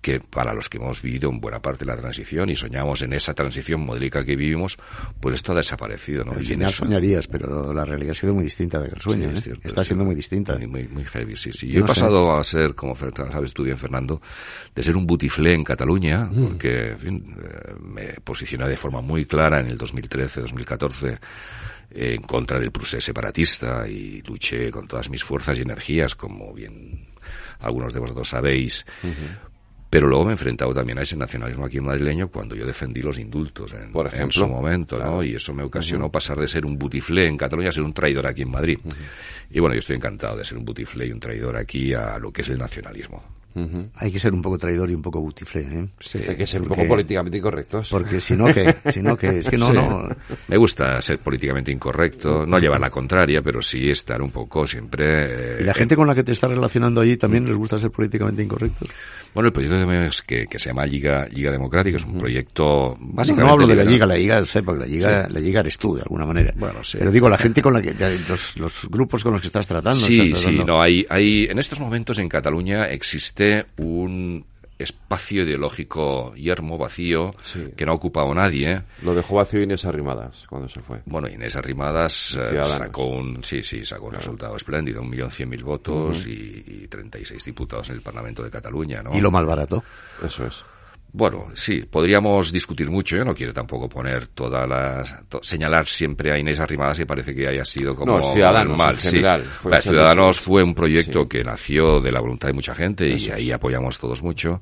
que 0.00 0.20
para 0.20 0.54
los 0.54 0.68
que 0.68 0.78
hemos 0.78 1.02
vivido 1.02 1.30
en 1.30 1.40
buena 1.40 1.60
parte 1.60 1.84
la 1.84 1.96
transición 1.96 2.50
y 2.50 2.56
soñamos 2.56 3.02
en 3.02 3.12
esa 3.12 3.34
transición 3.34 3.84
modélica 3.84 4.24
que 4.24 4.36
vivimos, 4.36 4.78
pues 5.20 5.36
esto 5.36 5.52
ha 5.52 5.56
desaparecido, 5.56 6.24
¿no? 6.24 6.38
y 6.40 6.44
soñarías, 6.70 7.26
pero 7.26 7.72
la 7.72 7.84
realidad 7.84 8.12
ha 8.12 8.14
sido 8.14 8.34
muy 8.34 8.44
distinta 8.44 8.80
de 8.80 8.88
que 8.88 8.94
el 8.94 9.00
sueño, 9.00 9.30
¿eh? 9.30 9.58
Está 9.62 9.84
siendo 9.84 10.04
muy 10.04 10.14
distinta. 10.14 10.56
Muy, 10.58 10.88
muy, 10.88 11.04
heavy, 11.04 11.36
sí, 11.36 11.52
sí. 11.52 11.68
Yo, 11.68 11.84
he 11.84 11.86
pasado 11.86 12.36
a 12.36 12.44
ser, 12.44 12.74
como 12.74 12.94
sabes 12.94 13.52
tú 13.52 13.64
bien, 13.64 13.78
Fernando, 13.78 14.20
de 14.74 14.82
ser 14.82 14.96
un 14.96 15.06
butiflé 15.06 15.54
en 15.54 15.64
Cataluña, 15.64 16.30
porque, 16.34 16.90
en 16.90 16.98
fin, 16.98 17.36
eh, 17.42 17.74
me 17.80 18.04
posicioné 18.22 18.68
de 18.68 18.76
forma 18.76 19.00
muy 19.00 19.24
clara 19.24 19.60
en 19.60 19.68
el 19.68 19.78
2013, 19.78 20.42
2014 20.42 21.18
en 21.90 22.22
contra 22.22 22.58
del 22.58 22.70
procés 22.70 23.04
separatista 23.04 23.88
y 23.88 24.22
luché 24.22 24.70
con 24.70 24.86
todas 24.86 25.10
mis 25.10 25.24
fuerzas 25.24 25.58
y 25.58 25.62
energías, 25.62 26.14
como 26.14 26.52
bien 26.52 27.08
algunos 27.60 27.92
de 27.92 28.00
vosotros 28.00 28.28
sabéis. 28.28 28.84
Pero 29.88 30.08
luego 30.08 30.24
me 30.24 30.30
he 30.30 30.32
enfrentado 30.32 30.74
también 30.74 30.98
a 30.98 31.02
ese 31.02 31.16
nacionalismo 31.16 31.64
aquí 31.64 31.78
en 31.78 31.84
madrileño 31.84 32.28
cuando 32.28 32.56
yo 32.56 32.66
defendí 32.66 33.00
los 33.02 33.18
indultos 33.18 33.72
en, 33.72 33.92
Por 33.92 34.08
ejemplo, 34.08 34.24
en 34.24 34.32
su 34.32 34.46
momento, 34.46 34.98
¿no? 34.98 35.22
Y 35.22 35.36
eso 35.36 35.54
me 35.54 35.62
ocasionó 35.62 36.10
pasar 36.10 36.38
de 36.38 36.48
ser 36.48 36.66
un 36.66 36.76
butiflé 36.76 37.26
en 37.26 37.36
Cataluña 37.36 37.68
a 37.68 37.72
ser 37.72 37.84
un 37.84 37.94
traidor 37.94 38.26
aquí 38.26 38.42
en 38.42 38.50
Madrid. 38.50 38.78
Y 39.50 39.60
bueno, 39.60 39.74
yo 39.74 39.78
estoy 39.78 39.96
encantado 39.96 40.36
de 40.36 40.44
ser 40.44 40.58
un 40.58 40.64
butiflé 40.64 41.06
y 41.06 41.12
un 41.12 41.20
traidor 41.20 41.56
aquí 41.56 41.94
a 41.94 42.18
lo 42.18 42.32
que 42.32 42.42
es 42.42 42.48
el 42.48 42.58
nacionalismo. 42.58 43.22
Hay 43.96 44.12
que 44.12 44.18
ser 44.18 44.34
un 44.34 44.42
poco 44.42 44.58
traidor 44.58 44.90
y 44.90 44.94
un 44.94 45.02
poco 45.02 45.20
butiflé, 45.20 45.60
¿eh? 45.62 45.88
hay 46.28 46.36
que 46.36 46.46
ser 46.46 46.62
un 46.62 46.68
poco 46.68 46.86
políticamente 46.86 47.38
incorrectos. 47.38 47.88
Porque 47.90 48.20
si 48.20 48.36
no, 48.36 48.46
que, 48.52 48.76
si 48.90 49.00
no, 49.00 49.16
que, 49.16 49.38
es 49.38 49.48
que 49.48 49.56
no, 49.56 49.72
no. 49.72 50.08
Me 50.48 50.56
gusta 50.56 51.00
ser 51.00 51.18
políticamente 51.18 51.72
incorrecto, 51.72 52.46
no 52.46 52.58
llevar 52.58 52.80
la 52.80 52.90
contraria, 52.90 53.40
pero 53.40 53.62
sí 53.62 53.90
estar 53.90 54.20
un 54.20 54.30
poco 54.30 54.66
siempre... 54.66 55.56
¿Y 55.60 55.64
la 55.64 55.74
gente 55.74 55.96
con 55.96 56.06
la 56.06 56.14
que 56.14 56.22
te 56.22 56.32
estás 56.32 56.50
relacionando 56.50 57.00
allí 57.00 57.16
también 57.16 57.46
les 57.46 57.56
gusta 57.56 57.78
ser 57.78 57.90
políticamente 57.90 58.42
incorrectos? 58.42 58.88
Bueno, 59.34 59.48
el 59.48 59.52
proyecto 59.52 60.24
que, 60.26 60.46
que 60.46 60.58
se 60.58 60.70
llama 60.70 60.86
Liga, 60.86 61.26
Liga 61.30 61.50
Democrática 61.50 61.98
es 61.98 62.04
un 62.04 62.16
proyecto 62.16 62.96
básicamente... 62.98 63.46
No, 63.46 63.52
hablo 63.52 63.66
de 63.66 63.76
la 63.76 63.84
Liga, 63.84 64.06
la 64.06 64.16
Liga, 64.16 64.44
sé, 64.44 64.62
porque 64.62 64.80
la 64.80 64.86
Liga, 64.86 65.28
la 65.30 65.40
Liga 65.40 65.60
eres 65.60 65.76
tú, 65.76 65.94
de 65.94 66.02
alguna 66.02 66.24
manera. 66.24 66.54
Bueno, 66.56 66.82
sí. 66.82 66.96
Pero 66.98 67.10
digo, 67.10 67.28
la 67.28 67.36
gente 67.36 67.60
con 67.60 67.74
la 67.74 67.82
que... 67.82 67.94
Los, 68.28 68.56
los 68.56 68.88
grupos 68.90 69.22
con 69.22 69.32
los 69.32 69.40
que 69.40 69.48
estás 69.48 69.66
tratando. 69.66 69.98
Sí, 69.98 70.34
sí, 70.34 70.62
no, 70.66 70.80
hay, 70.80 71.04
hay... 71.08 71.44
En 71.50 71.58
estos 71.58 71.80
momentos 71.80 72.18
en 72.18 72.28
Cataluña 72.28 72.86
existe 72.88 73.45
un 73.78 74.44
espacio 74.78 75.42
ideológico 75.42 76.34
yermo, 76.34 76.76
vacío, 76.76 77.34
que 77.76 77.86
no 77.86 77.92
ha 77.92 77.94
ocupado 77.94 78.34
nadie. 78.34 78.82
Lo 79.02 79.14
dejó 79.14 79.36
vacío 79.36 79.62
Inés 79.62 79.84
Arrimadas 79.84 80.46
cuando 80.48 80.68
se 80.68 80.80
fue. 80.80 81.00
Bueno, 81.06 81.28
Inés 81.28 81.56
Arrimadas 81.56 82.36
eh, 82.38 82.62
sacó 82.64 83.06
un, 83.06 83.42
sí, 83.42 83.62
sí, 83.62 83.84
sacó 83.84 84.06
un 84.06 84.14
resultado 84.14 84.56
espléndido, 84.56 85.00
un 85.00 85.10
millón 85.10 85.30
cien 85.30 85.48
mil 85.48 85.64
votos 85.64 86.26
y, 86.26 86.64
y, 86.66 86.88
36 86.88 87.42
diputados 87.44 87.88
en 87.88 87.96
el 87.96 88.02
Parlamento 88.02 88.42
de 88.42 88.50
Cataluña, 88.50 89.02
¿no? 89.02 89.16
Y 89.16 89.20
lo 89.20 89.30
malbarató. 89.30 89.82
Eso 90.22 90.46
es. 90.46 90.64
Bueno, 91.16 91.46
sí, 91.54 91.82
podríamos 91.90 92.52
discutir 92.52 92.90
mucho. 92.90 93.16
Yo 93.16 93.24
no 93.24 93.34
quiero 93.34 93.54
tampoco 93.54 93.88
poner 93.88 94.26
todas 94.28 94.68
las. 94.68 95.14
señalar 95.40 95.86
siempre 95.86 96.30
a 96.30 96.38
Inés 96.38 96.60
Arrimadas 96.60 97.00
y 97.00 97.06
parece 97.06 97.34
que 97.34 97.48
haya 97.48 97.64
sido 97.64 97.96
como. 97.96 98.18
No, 98.18 98.32
Ciudadanos, 98.34 98.76
mal. 98.76 98.96
en 98.96 99.00
general. 99.00 99.42
Fue 99.42 99.80
Ciudadanos 99.80 100.38
fue 100.38 100.62
un 100.62 100.74
proyecto 100.74 101.26
que 101.26 101.42
nació 101.42 102.02
de 102.02 102.12
la 102.12 102.20
voluntad 102.20 102.48
de 102.48 102.52
mucha 102.52 102.74
gente 102.74 103.08
y 103.08 103.30
ahí 103.30 103.50
apoyamos 103.50 103.98
todos 103.98 104.22
mucho 104.22 104.60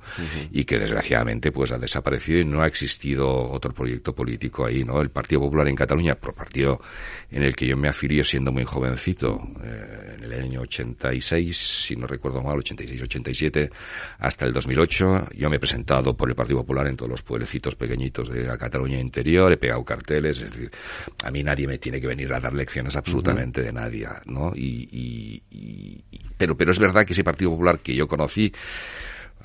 y 0.52 0.64
que 0.64 0.78
desgraciadamente 0.78 1.50
pues 1.50 1.72
ha 1.72 1.78
desaparecido 1.78 2.38
y 2.38 2.44
no 2.44 2.62
ha 2.62 2.68
existido 2.68 3.50
otro 3.50 3.74
proyecto 3.74 4.14
político 4.14 4.64
ahí, 4.64 4.84
¿no? 4.84 5.00
El 5.00 5.10
Partido 5.10 5.40
Popular 5.40 5.66
en 5.66 5.74
Cataluña, 5.74 6.14
por 6.14 6.34
partido 6.34 6.80
en 7.32 7.42
el 7.42 7.56
que 7.56 7.66
yo 7.66 7.76
me 7.76 7.88
afilié 7.88 8.24
siendo 8.24 8.52
muy 8.52 8.62
jovencito, 8.62 9.42
eh, 9.60 10.14
en 10.18 10.24
el 10.24 10.32
año 10.34 10.60
86, 10.60 11.56
si 11.56 11.96
no 11.96 12.06
recuerdo 12.06 12.40
mal, 12.42 12.58
86-87, 12.58 13.70
hasta 14.20 14.46
el 14.46 14.52
2008, 14.52 15.30
yo 15.36 15.50
me 15.50 15.56
he 15.56 15.58
presentado 15.58 16.16
por 16.16 16.28
el 16.28 16.36
Partido 16.36 16.43
Popular 16.52 16.86
en 16.86 16.96
todos 16.96 17.10
los 17.10 17.22
pueblecitos 17.22 17.74
pequeñitos 17.76 18.28
de 18.28 18.44
la 18.44 18.58
Cataluña 18.58 18.98
interior, 18.98 19.52
he 19.52 19.56
pegado 19.56 19.84
carteles, 19.84 20.40
es 20.40 20.50
decir, 20.50 20.70
a 21.24 21.30
mí 21.30 21.42
nadie 21.42 21.66
me 21.66 21.78
tiene 21.78 22.00
que 22.00 22.06
venir 22.06 22.32
a 22.32 22.40
dar 22.40 22.52
lecciones 22.52 22.96
absolutamente 22.96 23.62
de 23.62 23.72
nadie, 23.72 24.08
¿no? 24.26 24.52
Y, 24.54 25.42
pero, 26.36 26.56
pero 26.56 26.70
es 26.72 26.78
verdad 26.78 27.06
que 27.06 27.12
ese 27.12 27.24
Partido 27.24 27.50
Popular 27.50 27.78
que 27.78 27.94
yo 27.94 28.06
conocí, 28.06 28.52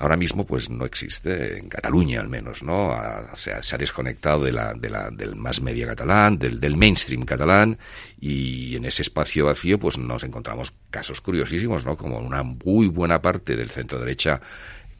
ahora 0.00 0.16
mismo 0.16 0.44
pues 0.44 0.70
no 0.70 0.84
existe 0.84 1.58
en 1.58 1.68
Cataluña 1.68 2.20
al 2.20 2.28
menos 2.28 2.62
no 2.62 2.88
o 2.88 3.36
sea 3.36 3.62
se 3.62 3.74
ha 3.74 3.78
desconectado 3.78 4.44
de 4.44 4.50
la, 4.52 4.72
de 4.72 4.88
la 4.88 5.10
del 5.10 5.36
más 5.36 5.60
media 5.60 5.86
catalán 5.86 6.38
del, 6.38 6.58
del 6.58 6.76
mainstream 6.76 7.22
catalán 7.22 7.78
y 8.18 8.76
en 8.76 8.86
ese 8.86 9.02
espacio 9.02 9.46
vacío 9.46 9.78
pues 9.78 9.98
nos 9.98 10.24
encontramos 10.24 10.72
casos 10.90 11.20
curiosísimos 11.20 11.84
no 11.84 11.98
como 11.98 12.18
una 12.18 12.42
muy 12.42 12.88
buena 12.88 13.20
parte 13.20 13.54
del 13.54 13.70
centro 13.70 14.00
derecha 14.00 14.40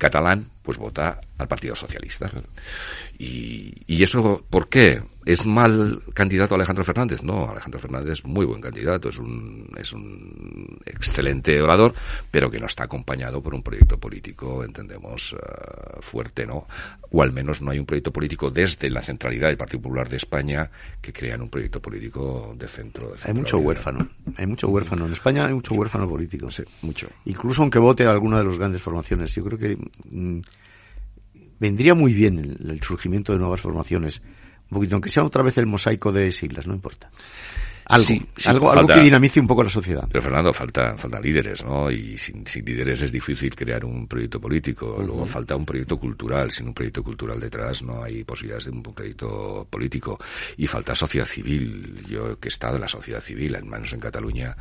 catalán 0.01 0.47
pues 0.63 0.79
vota 0.79 1.21
al 1.39 1.47
Partido 1.47 1.77
Socialista. 1.77 2.31
Y, 3.19 3.75
y, 3.87 4.03
eso, 4.03 4.45
¿por 4.49 4.69
qué? 4.69 5.03
¿Es 5.31 5.47
mal 5.47 6.03
candidato 6.13 6.57
Alejandro 6.57 6.83
Fernández? 6.83 7.23
No, 7.23 7.49
Alejandro 7.49 7.79
Fernández 7.79 8.15
es 8.15 8.25
muy 8.25 8.45
buen 8.45 8.61
candidato, 8.61 9.11
es 9.11 9.19
un, 9.19 9.71
es 9.77 9.93
un 9.93 10.77
excelente 10.85 11.63
orador, 11.63 11.95
pero 12.33 12.51
que 12.51 12.59
no 12.59 12.67
está 12.67 12.83
acompañado 12.83 13.41
por 13.41 13.55
un 13.55 13.63
proyecto 13.63 13.97
político, 13.97 14.65
entendemos, 14.65 15.35
eh, 15.35 15.99
fuerte, 16.01 16.45
¿no? 16.45 16.67
O 17.13 17.23
al 17.23 17.31
menos 17.31 17.63
no 17.63 17.71
hay 17.71 17.79
un 17.79 17.87
proyecto 17.87 18.13
político 18.13 18.51
desde 18.51 18.91
la 18.91 19.03
centralidad 19.03 19.47
del 19.47 19.57
Partido 19.57 19.83
Popular 19.83 20.09
de 20.09 20.17
España 20.17 20.69
que 21.01 21.13
crean 21.13 21.43
un 21.43 21.49
proyecto 21.49 21.81
político 21.81 22.53
de 22.59 22.67
centro. 22.67 23.13
hay 23.23 23.33
mucho 23.33 23.59
huérfano, 23.59 24.09
hay 24.37 24.47
mucho 24.49 24.67
huérfano. 24.69 25.07
En 25.07 25.13
España 25.13 25.47
hay 25.47 25.55
mucho 25.55 25.75
huérfano 25.75 26.09
político. 26.09 26.51
Sí, 26.51 26.65
mucho. 26.83 27.07
Incluso 27.27 27.63
aunque 27.63 27.79
vote 27.79 28.05
a 28.05 28.11
alguna 28.11 28.39
de 28.39 28.47
las 28.47 28.59
grandes 28.59 28.83
formaciones. 28.83 29.33
Yo 29.33 29.45
creo 29.45 29.59
que 29.61 29.79
mm, 30.11 30.41
vendría 31.61 31.95
muy 31.95 32.15
bien 32.15 32.59
el, 32.69 32.83
surgimiento 32.83 33.33
de 33.33 33.39
nuevas 33.39 33.61
formaciones. 33.61 34.21
Un 34.71 34.77
poquito, 34.77 34.95
aunque 34.95 35.11
sea 35.11 35.25
otra 35.25 35.43
vez 35.43 35.59
el 35.59 35.67
mosaico 35.67 36.13
de 36.13 36.31
siglas, 36.33 36.67
no 36.67 36.75
importa. 36.75 37.11
Algo, 38.47 38.71
algo, 38.71 38.87
que 38.87 39.01
dinamice 39.01 39.41
un 39.41 39.47
poco 39.47 39.63
la 39.65 39.71
sociedad. 39.71 40.07
Pero 40.11 40.23
Fernando, 40.23 40.53
falta, 40.53 40.97
falta 40.97 41.21
líderes, 41.21 41.65
¿no? 41.65 41.91
Y 41.91 42.17
sin, 42.17 42.45
líderes 42.65 43.03
es 43.03 43.13
difícil 43.13 43.55
crear 43.55 43.85
un 43.85 44.07
proyecto 44.07 44.41
político. 44.41 45.03
Luego 45.05 45.27
falta 45.27 45.57
un 45.57 45.65
proyecto 45.65 45.99
cultural. 45.99 46.51
Sin 46.53 46.69
un 46.69 46.75
proyecto 46.75 47.03
cultural 47.03 47.41
detrás 47.41 47.83
no 47.83 48.03
hay 48.03 48.25
posibilidades 48.25 48.67
de 48.67 48.71
un 48.71 48.83
proyecto 48.83 49.67
político. 49.69 50.19
Y 50.57 50.67
falta 50.67 50.95
sociedad 50.95 51.27
civil. 51.27 52.05
Yo 52.09 52.39
que 52.39 52.49
he 52.49 52.51
estado 52.51 52.77
en 52.77 52.83
la 52.83 52.89
sociedad 52.89 53.21
civil, 53.21 53.55
al 53.57 53.65
menos 53.65 53.93
en 53.93 54.01
Cataluña, 54.01 54.57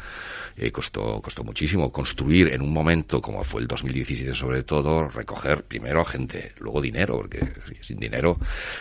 eh, 0.58 0.72
costó, 0.72 1.22
costó 1.22 1.44
muchísimo 1.44 1.92
construir 1.92 2.54
en 2.54 2.62
un 2.62 2.74
momento 2.74 3.22
como 3.22 3.44
fue 3.44 3.62
el 3.62 3.68
2017 3.68 4.34
sobre 4.34 4.64
todo, 4.64 5.08
recoger 5.10 5.64
primero 5.64 6.04
gente, 6.04 6.54
luego 6.60 6.82
dinero, 6.82 7.18
porque 7.18 7.40
sin 7.82 8.00
dinero 8.00 8.38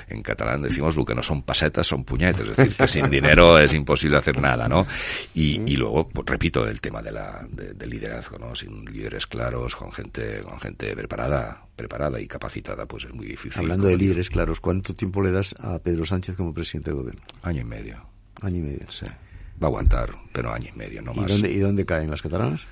en 0.09 0.23
catalán 0.23 0.63
decimos 0.63 0.97
lo 0.97 1.05
que 1.05 1.15
no 1.15 1.23
son 1.23 1.43
pasetas, 1.43 1.87
son 1.87 2.05
puñetes. 2.05 2.49
Es 2.49 2.57
decir, 2.57 2.75
que 2.75 2.89
sin 2.89 3.11
dinero 3.11 3.59
es 3.59 3.75
imposible 3.75 4.17
hacer 4.17 4.38
nada, 4.41 4.69
¿no? 4.69 4.87
Y, 5.35 5.61
y 5.71 5.77
luego, 5.77 6.09
pues, 6.09 6.27
repito, 6.27 6.67
el 6.67 6.81
tema 6.81 7.03
de 7.03 7.13
la, 7.13 7.47
del 7.51 7.91
liderazgo, 7.91 8.39
¿no? 8.39 8.55
Sin 8.55 8.85
líderes 8.85 9.27
claros, 9.27 9.77
con 9.77 9.93
gente, 9.93 10.41
con 10.41 10.61
gente 10.61 10.95
preparada, 10.95 11.67
preparada 11.77 12.21
y 12.21 12.27
capacitada, 12.27 12.87
pues 12.87 13.05
es 13.05 13.13
muy 13.13 13.27
difícil. 13.27 13.61
Hablando 13.61 13.87
de 13.87 13.97
líderes 13.97 14.31
claros, 14.31 14.61
¿cuánto 14.61 14.95
tiempo 14.95 15.23
le 15.23 15.31
das 15.31 15.55
a 15.61 15.79
Pedro 15.79 16.05
Sánchez 16.05 16.37
como 16.37 16.53
presidente 16.53 16.91
del 16.91 17.01
gobierno? 17.01 17.23
Año 17.43 17.63
y 17.63 17.65
medio. 17.65 18.03
Año 18.43 18.59
y 18.59 18.63
medio. 18.63 18.91
Sí. 18.91 19.07
Va 19.07 19.67
a 19.67 19.67
aguantar, 19.67 20.15
pero 20.33 20.53
año 20.53 20.69
y 20.75 20.79
medio, 20.79 21.03
no 21.03 21.15
más. 21.15 21.29
¿Y 21.29 21.33
dónde, 21.33 21.53
¿Y 21.53 21.59
dónde 21.59 21.85
caen 21.85 22.11
las 22.11 22.23
catalanas? 22.23 22.67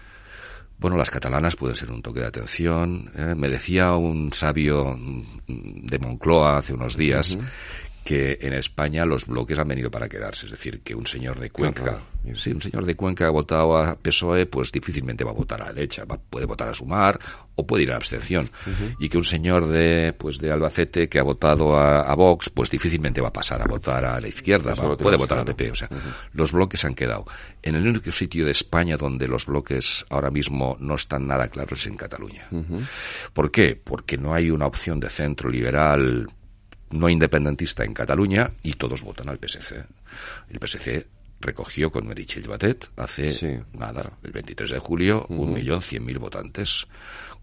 Bueno, 0.78 0.96
las 0.96 1.10
catalanas 1.10 1.56
pueden 1.56 1.74
ser 1.74 1.90
un 1.90 2.02
toque 2.02 2.20
de 2.20 2.26
atención. 2.26 3.10
¿eh? 3.16 3.34
Me 3.34 3.48
decía 3.48 3.94
un 3.94 4.32
sabio 4.32 4.96
de 5.46 5.98
Moncloa 5.98 6.58
hace 6.58 6.74
unos 6.74 6.96
días 6.96 7.38
que 8.06 8.38
en 8.40 8.52
España 8.52 9.04
los 9.04 9.26
bloques 9.26 9.58
han 9.58 9.66
venido 9.66 9.90
para 9.90 10.08
quedarse. 10.08 10.46
Es 10.46 10.52
decir, 10.52 10.80
que 10.82 10.94
un 10.94 11.08
señor 11.08 11.40
de 11.40 11.50
Cuenca, 11.50 12.00
si 12.34 12.52
un 12.52 12.62
señor 12.62 12.86
de 12.86 12.94
Cuenca 12.94 13.26
ha 13.26 13.30
votado 13.30 13.76
a 13.76 13.96
PSOE, 13.96 14.46
pues 14.46 14.70
difícilmente 14.70 15.24
va 15.24 15.32
a 15.32 15.34
votar 15.34 15.60
a 15.60 15.66
la 15.66 15.72
derecha. 15.72 16.04
puede 16.06 16.46
votar 16.46 16.68
a 16.68 16.74
Sumar 16.74 17.18
o 17.56 17.66
puede 17.66 17.82
ir 17.82 17.90
a 17.90 17.94
la 17.94 17.96
abstención. 17.96 18.48
Y 19.00 19.08
que 19.08 19.18
un 19.18 19.24
señor 19.24 19.66
de, 19.66 20.14
pues 20.16 20.38
de 20.38 20.52
Albacete 20.52 21.08
que 21.08 21.18
ha 21.18 21.24
votado 21.24 21.76
a, 21.76 22.14
Vox, 22.14 22.48
pues 22.48 22.70
difícilmente 22.70 23.20
va 23.20 23.28
a 23.28 23.32
pasar 23.32 23.60
a 23.60 23.66
votar 23.66 24.04
a 24.04 24.20
la 24.20 24.28
izquierda. 24.28 24.74
puede 24.96 25.16
votar 25.16 25.40
al 25.40 25.44
PP. 25.44 25.72
O 25.72 25.74
sea, 25.74 25.88
los 26.32 26.52
bloques 26.52 26.84
han 26.84 26.94
quedado. 26.94 27.26
En 27.60 27.74
el 27.74 27.88
único 27.88 28.12
sitio 28.12 28.44
de 28.44 28.52
España 28.52 28.96
donde 28.96 29.26
los 29.26 29.46
bloques 29.46 30.06
ahora 30.10 30.30
mismo 30.30 30.76
no 30.78 30.94
están 30.94 31.26
nada 31.26 31.48
claros 31.48 31.80
es 31.80 31.88
en 31.88 31.96
Cataluña. 31.96 32.46
¿Por 33.32 33.50
qué? 33.50 33.74
Porque 33.74 34.16
no 34.16 34.32
hay 34.32 34.52
una 34.52 34.66
opción 34.66 35.00
de 35.00 35.10
centro 35.10 35.50
liberal 35.50 36.28
no 36.90 37.08
independentista 37.08 37.84
en 37.84 37.94
Cataluña 37.94 38.52
y 38.62 38.74
todos 38.74 39.02
votan 39.02 39.28
al 39.28 39.38
PSC. 39.38 39.84
El 40.50 40.58
PSC 40.60 41.06
recogió 41.40 41.90
con 41.90 42.06
Meritxell 42.06 42.48
Batet 42.48 42.88
hace 42.96 43.62
nada, 43.74 44.12
el 44.22 44.32
23 44.32 44.70
de 44.70 44.78
julio, 44.78 45.26
un 45.28 45.52
millón 45.52 45.82
cien 45.82 46.04
mil 46.04 46.18
votantes. 46.18 46.86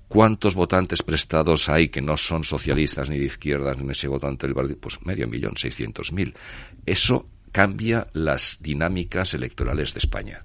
¿Cuántos 0.07 0.53
votantes 0.53 1.01
prestados 1.01 1.69
hay 1.69 1.89
que 1.89 2.01
no 2.01 2.17
son 2.17 2.43
socialistas 2.43 3.09
ni 3.09 3.17
de 3.17 3.25
izquierdas 3.25 3.77
ni 3.77 3.89
ese 3.89 4.07
votante 4.07 4.45
del 4.45 4.55
partido? 4.55 4.77
Pues 4.79 5.03
medio 5.03 5.27
millón, 5.27 5.57
seiscientos 5.57 6.11
mil. 6.11 6.35
Eso 6.85 7.27
cambia 7.51 8.07
las 8.13 8.57
dinámicas 8.59 9.33
electorales 9.33 9.93
de 9.93 9.99
España. 9.99 10.41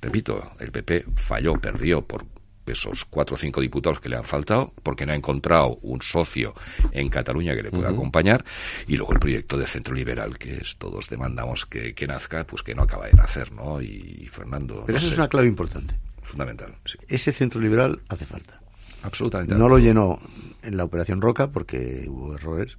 Repito, 0.00 0.52
el 0.58 0.72
PP 0.72 1.04
falló, 1.14 1.54
perdió 1.54 2.02
por 2.02 2.26
esos 2.70 3.04
cuatro 3.04 3.34
o 3.34 3.38
cinco 3.38 3.60
diputados 3.60 4.00
que 4.00 4.08
le 4.08 4.16
han 4.16 4.24
faltado, 4.24 4.72
porque 4.82 5.06
no 5.06 5.12
ha 5.12 5.16
encontrado 5.16 5.78
un 5.82 6.02
socio 6.02 6.54
en 6.92 7.08
Cataluña 7.08 7.54
que 7.54 7.62
le 7.62 7.70
pueda 7.70 7.90
acompañar, 7.90 8.44
y 8.86 8.96
luego 8.96 9.12
el 9.12 9.18
proyecto 9.18 9.56
de 9.56 9.66
centro 9.66 9.94
liberal, 9.94 10.38
que 10.38 10.56
es, 10.56 10.76
todos 10.76 11.08
demandamos 11.08 11.66
que, 11.66 11.94
nazca, 12.06 12.44
pues 12.44 12.62
que 12.62 12.74
no 12.74 12.82
acaba 12.82 13.06
de 13.06 13.12
nacer, 13.12 13.52
¿no? 13.52 13.80
Y, 13.80 14.28
Fernando. 14.30 14.84
Pero 14.86 14.98
eso 14.98 15.08
es 15.08 15.16
una 15.16 15.28
clave 15.28 15.46
importante. 15.46 15.94
Fundamental. 16.22 16.74
Ese 17.08 17.32
centro 17.32 17.60
liberal 17.60 18.00
hace 18.08 18.26
falta. 18.26 18.60
Absolutamente. 19.02 19.54
No 19.54 19.68
lo 19.68 19.78
llenó 19.78 20.18
en 20.62 20.76
la 20.76 20.84
Operación 20.84 21.20
Roca 21.20 21.48
porque 21.48 22.04
hubo 22.08 22.34
errores. 22.34 22.76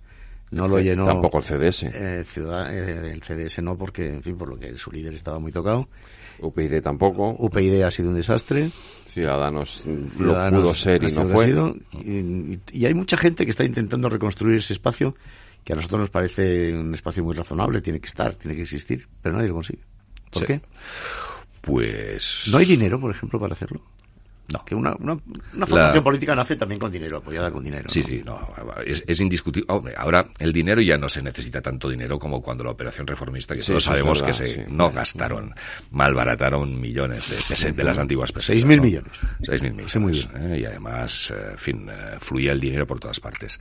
No 0.51 0.67
lo 0.67 0.79
llenó. 0.79 1.05
Tampoco 1.05 1.39
el 1.39 1.43
CDS. 1.43 1.83
Eh, 1.83 2.23
eh, 2.23 3.11
el 3.13 3.21
CDS 3.21 3.61
no, 3.61 3.77
porque, 3.77 4.07
en 4.07 4.23
fin, 4.23 4.37
por 4.37 4.49
lo 4.49 4.57
que 4.57 4.77
su 4.77 4.91
líder 4.91 5.13
estaba 5.13 5.39
muy 5.39 5.51
tocado. 5.51 5.87
UPyD 6.41 6.81
tampoco. 6.81 7.35
UPyD 7.37 7.83
ha 7.83 7.91
sido 7.91 8.09
un 8.09 8.15
desastre. 8.15 8.69
Ciudadanos, 9.05 9.83
lo 10.19 10.49
pudo 10.49 10.75
ser 10.75 11.03
y 11.03 11.11
no 11.11 11.25
fue. 11.25 11.53
y, 12.03 12.85
hay 12.85 12.93
mucha 12.93 13.17
gente 13.17 13.43
que 13.43 13.51
está 13.51 13.63
intentando 13.63 14.09
reconstruir 14.09 14.57
ese 14.57 14.73
espacio 14.73 15.15
que 15.63 15.73
a 15.73 15.75
nosotros 15.75 15.99
nos 15.99 16.09
parece 16.09 16.75
un 16.75 16.93
espacio 16.93 17.23
muy 17.23 17.33
razonable, 17.33 17.81
tiene 17.81 17.99
que 17.99 18.07
estar, 18.07 18.35
tiene 18.35 18.55
que 18.55 18.63
existir, 18.63 19.07
pero 19.21 19.35
nadie 19.35 19.49
lo 19.49 19.55
consigue. 19.55 19.83
¿Por 20.31 20.45
qué? 20.45 20.61
Pues... 21.61 22.49
¿No 22.51 22.57
hay 22.57 22.65
dinero, 22.65 22.99
por 22.99 23.11
ejemplo, 23.11 23.39
para 23.39 23.53
hacerlo? 23.53 23.81
No. 24.51 24.65
Que 24.65 24.75
una, 24.75 24.95
una, 24.99 25.17
una 25.53 25.65
formación 25.65 26.03
política 26.03 26.35
nace 26.35 26.55
también 26.55 26.79
con 26.79 26.91
dinero, 26.91 27.17
apoyada 27.17 27.51
con 27.51 27.63
dinero. 27.63 27.89
Sí, 27.89 28.01
sí, 28.01 28.21
no, 28.25 28.39
es, 28.85 29.19
indiscutible. 29.19 29.67
ahora, 29.95 30.27
el 30.39 30.51
dinero 30.51 30.81
ya 30.81 30.97
no 30.97 31.07
se 31.09 31.21
necesita 31.21 31.61
tanto 31.61 31.89
dinero 31.89 32.17
como 32.17 32.41
cuando 32.41 32.63
la 32.63 32.71
operación 32.71 33.05
reformista, 33.05 33.55
que 33.55 33.61
todos 33.61 33.83
sabemos 33.83 34.21
que 34.21 34.33
se 34.33 34.65
no 34.69 34.91
gastaron, 34.91 35.53
malbarataron 35.91 36.79
millones 36.79 37.29
de 37.29 37.37
pesetas 37.47 37.75
de 37.75 37.83
las 37.83 37.97
antiguas 37.97 38.31
pesetas. 38.31 38.45
Seis 38.59 38.65
mil 38.65 38.81
millones. 38.81 39.11
Seis 39.43 39.61
mil 39.61 39.73
millones. 39.73 39.95
muy 39.97 40.29
¿eh? 40.35 40.59
y 40.61 40.65
además, 40.65 41.31
eh, 41.31 41.49
en 41.51 41.57
fin, 41.57 41.89
eh, 41.89 42.17
fluía 42.19 42.51
el 42.51 42.59
dinero 42.59 42.87
por 42.87 42.99
todas 42.99 43.19
partes. 43.19 43.59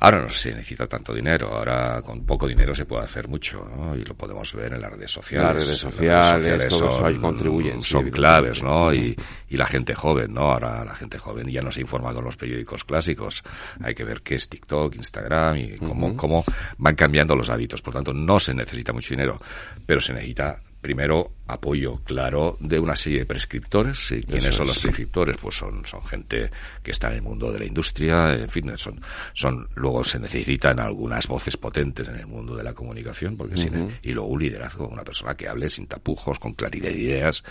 Ahora 0.00 0.22
no 0.22 0.28
se 0.28 0.52
necesita 0.52 0.86
tanto 0.86 1.12
dinero, 1.12 1.48
ahora 1.48 2.00
con 2.02 2.24
poco 2.24 2.46
dinero 2.46 2.72
se 2.72 2.84
puede 2.84 3.02
hacer 3.02 3.26
mucho, 3.26 3.68
¿no? 3.68 3.96
Y 3.96 4.04
lo 4.04 4.14
podemos 4.14 4.52
ver 4.54 4.72
en 4.72 4.80
las 4.80 4.92
redes 4.92 5.10
sociales. 5.10 5.54
Las 5.54 5.64
redes 5.64 5.78
sociales, 5.78 6.72
son, 6.72 7.20
contribuyen. 7.20 7.82
Son 7.82 8.08
claves, 8.10 8.62
¿no? 8.62 8.94
Y, 8.94 9.16
y, 9.48 9.56
la 9.56 9.66
gente 9.66 9.94
joven, 9.94 10.32
¿no? 10.34 10.52
Ahora 10.52 10.84
la 10.84 10.94
gente 10.94 11.18
joven 11.18 11.48
ya 11.48 11.62
no 11.62 11.72
se 11.72 11.80
informa 11.80 12.14
con 12.14 12.24
los 12.24 12.36
periódicos 12.36 12.84
clásicos. 12.84 13.42
Hay 13.82 13.94
que 13.94 14.04
ver 14.04 14.22
qué 14.22 14.36
es 14.36 14.48
TikTok, 14.48 14.94
Instagram 14.94 15.56
y 15.56 15.76
cómo, 15.78 16.16
cómo 16.16 16.44
van 16.76 16.94
cambiando 16.94 17.34
los 17.34 17.50
hábitos. 17.50 17.82
Por 17.82 17.94
tanto, 17.94 18.14
no 18.14 18.38
se 18.38 18.54
necesita 18.54 18.92
mucho 18.92 19.10
dinero, 19.10 19.40
pero 19.84 20.00
se 20.00 20.12
necesita 20.12 20.60
primero 20.80 21.32
apoyo 21.48 22.00
claro 22.04 22.56
de 22.60 22.78
una 22.78 22.94
serie 22.94 23.20
de 23.20 23.26
prescriptores. 23.26 24.12
¿Y 24.12 24.22
quiénes 24.22 24.54
son 24.54 24.66
los 24.66 24.78
prescriptores? 24.78 25.36
Pues 25.40 25.56
son, 25.56 25.84
son 25.86 26.04
gente 26.04 26.50
que 26.82 26.90
está 26.90 27.08
en 27.08 27.14
el 27.14 27.22
mundo 27.22 27.50
de 27.50 27.58
la 27.58 27.64
industria, 27.64 28.34
en 28.34 28.48
fin, 28.48 28.70
son, 28.76 29.00
son, 29.32 29.68
luego 29.74 30.04
se 30.04 30.18
necesitan 30.18 30.78
algunas 30.78 31.26
voces 31.26 31.56
potentes 31.56 32.08
en 32.08 32.16
el 32.16 32.26
mundo 32.26 32.54
de 32.54 32.62
la 32.62 32.74
comunicación, 32.74 33.36
porque 33.36 33.58
y 34.02 34.12
luego 34.12 34.28
un 34.28 34.40
liderazgo, 34.40 34.86
una 34.86 35.02
persona 35.02 35.34
que 35.34 35.48
hable 35.48 35.68
sin 35.70 35.86
tapujos, 35.86 36.38
con 36.38 36.52
claridad 36.52 36.90
de 36.90 36.98
ideas, 36.98 37.42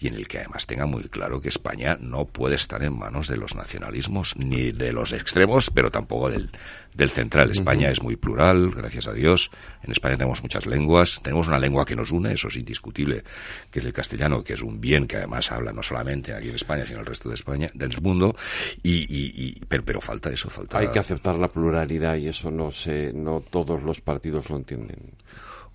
y 0.00 0.08
en 0.08 0.14
el 0.14 0.28
que 0.28 0.38
además 0.38 0.66
tenga 0.66 0.86
muy 0.86 1.04
claro 1.04 1.40
que 1.40 1.48
España 1.48 1.96
no 2.00 2.26
puede 2.26 2.56
estar 2.56 2.82
en 2.82 2.98
manos 2.98 3.28
de 3.28 3.36
los 3.36 3.54
nacionalismos, 3.54 4.36
ni 4.36 4.72
de 4.72 4.92
los 4.92 5.12
extremos, 5.12 5.70
pero 5.70 5.90
tampoco 5.90 6.28
del, 6.28 6.50
del 6.94 7.10
central. 7.10 7.50
España 7.50 7.90
es 7.90 8.02
muy 8.02 8.16
plural, 8.16 8.70
gracias 8.70 9.06
a 9.06 9.12
Dios. 9.12 9.50
En 9.82 9.92
España 9.92 10.16
tenemos 10.16 10.42
muchas 10.42 10.66
lenguas, 10.66 11.20
tenemos 11.22 11.48
una 11.48 11.58
lengua 11.58 11.84
que 11.84 11.96
nos 11.96 12.10
une, 12.10 12.32
eso 12.32 12.48
es 12.48 12.56
indiscutible, 12.56 13.24
que 13.70 13.78
es 13.78 13.84
el 13.84 13.92
castellano, 13.92 14.42
que 14.42 14.54
es 14.54 14.62
un 14.62 14.80
bien 14.80 15.06
que 15.06 15.16
además 15.16 15.50
habla 15.52 15.72
no 15.72 15.82
solamente 15.82 16.34
aquí 16.34 16.48
en 16.48 16.54
España, 16.56 16.84
sino 16.84 16.96
en 16.96 17.00
el 17.00 17.06
resto 17.06 17.28
de 17.28 17.34
España, 17.34 17.70
del 17.74 18.00
mundo. 18.00 18.36
Y, 18.82 19.06
y, 19.08 19.60
pero, 19.68 19.84
pero 19.84 20.00
falta 20.00 20.30
eso, 20.30 20.50
falta. 20.50 20.78
Hay 20.78 20.88
que 20.88 20.98
aceptar 20.98 21.36
la 21.36 21.48
pluralidad 21.48 22.16
y 22.16 22.28
eso 22.28 22.50
no 22.50 22.70
se, 22.70 23.12
no 23.12 23.40
todos 23.40 23.82
los 23.82 24.00
partidos 24.00 24.50
lo 24.50 24.56
entienden. 24.56 25.12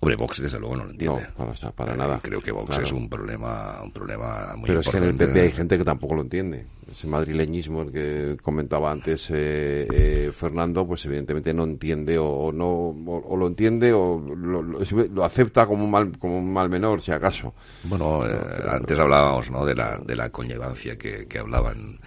Hombre, 0.02 0.16
Vox 0.16 0.40
desde 0.40 0.58
luego 0.58 0.76
no 0.76 0.84
lo 0.84 0.90
entiende. 0.92 1.26
No, 1.38 1.72
para, 1.72 1.94
nada. 1.94 2.16
Eh, 2.16 2.20
creo 2.22 2.40
que 2.40 2.50
Vox 2.50 2.78
es 2.78 2.90
un 2.90 3.06
problema, 3.06 3.82
un 3.82 3.92
problema 3.92 4.54
muy 4.56 4.66
Pero 4.66 4.80
es 4.80 4.88
que 4.88 4.96
en 4.96 5.04
el 5.04 5.14
PP 5.14 5.40
hay 5.40 5.52
gente 5.52 5.76
que 5.76 5.84
tampoco 5.84 6.14
lo 6.14 6.22
entiende. 6.22 6.64
Ese 6.90 7.06
madrileñismo 7.06 7.82
el 7.82 7.92
que 7.92 8.36
comentaba 8.42 8.90
antes 8.90 9.30
eh, 9.30 9.86
eh, 9.92 10.32
Fernando, 10.34 10.86
pues 10.86 11.04
evidentemente 11.04 11.52
no 11.52 11.64
entiende 11.64 12.16
o, 12.18 12.50
no 12.50 12.96
o, 13.06 13.36
lo 13.36 13.46
entiende 13.46 13.92
o 13.92 14.18
lo, 14.18 15.22
acepta 15.22 15.66
como 15.66 15.84
un 15.84 15.90
mal 15.90 16.18
como 16.18 16.38
un 16.38 16.50
mal 16.50 16.70
menor, 16.70 17.02
si 17.02 17.12
acaso. 17.12 17.52
Bueno, 17.84 18.22
antes 18.70 18.98
hablábamos, 18.98 19.50
¿no? 19.50 19.66
De 19.66 19.74
la 19.74 19.98
de 19.98 20.16
la 20.16 20.30
conllevancia 20.30 20.96
que, 20.96 21.26
que 21.26 21.38
hablaban 21.38 22.00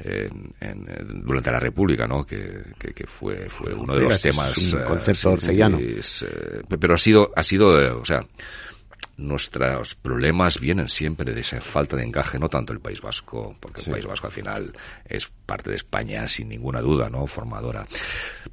en, 0.00 1.24
durante 1.24 1.50
la 1.50 1.58
República, 1.58 2.06
¿no? 2.06 2.24
Que, 2.24 2.62
que, 2.78 3.06
fue, 3.06 3.48
fue 3.48 3.72
uno 3.74 3.94
de 3.94 4.04
los 4.04 4.20
temas. 4.20 4.56
Es 4.56 4.72
un 4.72 4.84
concepto 4.84 5.36
eh, 6.22 6.62
pero 6.78 6.94
ha 6.94 6.98
sido, 6.98 7.32
ha 7.34 7.42
sido, 7.42 7.80
eh, 7.80 7.90
o 7.90 8.04
sea, 8.04 8.24
nuestros 9.18 9.94
problemas 9.96 10.58
vienen 10.60 10.88
siempre 10.88 11.34
de 11.34 11.40
esa 11.40 11.60
falta 11.60 11.96
de 11.96 12.04
encaje, 12.04 12.38
no 12.38 12.48
tanto 12.48 12.72
el 12.72 12.80
País 12.80 13.00
Vasco, 13.00 13.56
porque 13.60 13.82
el 13.82 13.90
País 13.90 14.06
Vasco 14.06 14.28
al 14.28 14.32
final 14.32 14.72
es 15.04 15.26
parte 15.44 15.70
de 15.70 15.76
España 15.76 16.26
sin 16.28 16.48
ninguna 16.48 16.80
duda, 16.80 17.10
¿no? 17.10 17.26
Formadora. 17.26 17.86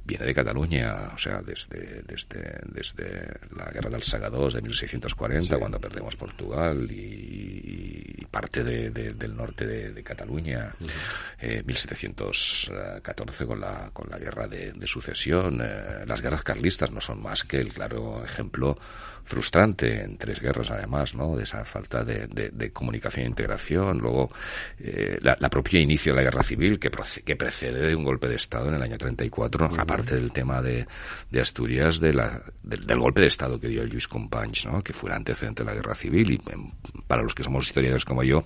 Viene 0.04 0.26
de 0.26 0.34
Cataluña, 0.34 1.12
o 1.14 1.18
sea, 1.18 1.40
desde, 1.40 2.02
desde, 2.02 2.60
desde 2.64 3.38
la 3.56 3.70
Guerra 3.70 3.90
del 3.90 4.02
Sagadós 4.02 4.54
de 4.54 4.62
1640, 4.62 5.58
cuando 5.58 5.80
perdemos 5.80 6.16
Portugal 6.16 6.90
y, 6.90 8.26
parte 8.30 8.64
de, 8.64 8.90
del 8.90 9.36
norte 9.36 9.66
de, 9.66 10.02
Cataluña, 10.02 10.74
1714 11.64 13.44
eh, 13.44 13.46
con 13.46 13.60
la, 13.60 13.90
con 13.92 14.10
la 14.10 14.18
Guerra 14.18 14.48
de, 14.48 14.86
Sucesión. 14.86 15.60
Eh, 15.62 16.04
las 16.06 16.20
guerras 16.20 16.42
carlistas 16.42 16.90
no 16.90 17.00
son 17.00 17.22
más 17.22 17.44
que 17.44 17.60
el 17.60 17.72
claro 17.72 18.24
ejemplo 18.24 18.78
frustrante 19.26 20.02
en 20.04 20.16
tres 20.16 20.40
guerras 20.40 20.55
además, 20.70 21.14
¿no? 21.14 21.36
De 21.36 21.44
esa 21.44 21.64
falta 21.64 22.04
de, 22.04 22.26
de, 22.26 22.72
comunicación 22.72 23.26
e 23.26 23.28
integración. 23.28 23.98
Luego, 23.98 24.30
eh, 24.78 25.18
la, 25.20 25.50
propia 25.50 25.80
inicio 25.80 26.12
de 26.12 26.16
la 26.16 26.22
guerra 26.22 26.42
civil 26.42 26.78
que, 26.78 26.90
que 27.24 27.36
precede 27.36 27.86
de 27.88 27.94
un 27.94 28.04
golpe 28.04 28.28
de 28.28 28.36
Estado 28.36 28.68
en 28.68 28.74
el 28.74 28.82
año 28.82 28.98
34, 28.98 29.70
aparte 29.78 30.16
del 30.16 30.32
tema 30.32 30.62
de, 30.62 30.86
de 31.30 31.40
Asturias, 31.40 32.00
de 32.00 32.14
la, 32.14 32.42
del 32.62 32.98
golpe 32.98 33.20
de 33.20 33.28
Estado 33.28 33.60
que 33.60 33.68
dio 33.68 33.82
el 33.82 33.90
Luis 33.90 34.08
Companys, 34.08 34.66
¿no? 34.66 34.82
Que 34.82 34.92
fue 34.92 35.10
el 35.10 35.16
antecedente 35.16 35.62
de 35.62 35.70
la 35.70 35.74
guerra 35.74 35.94
civil 35.94 36.32
y 36.32 36.40
para 37.06 37.22
los 37.22 37.34
que 37.34 37.42
somos 37.42 37.66
historiadores 37.66 38.04
como 38.04 38.22
yo, 38.22 38.44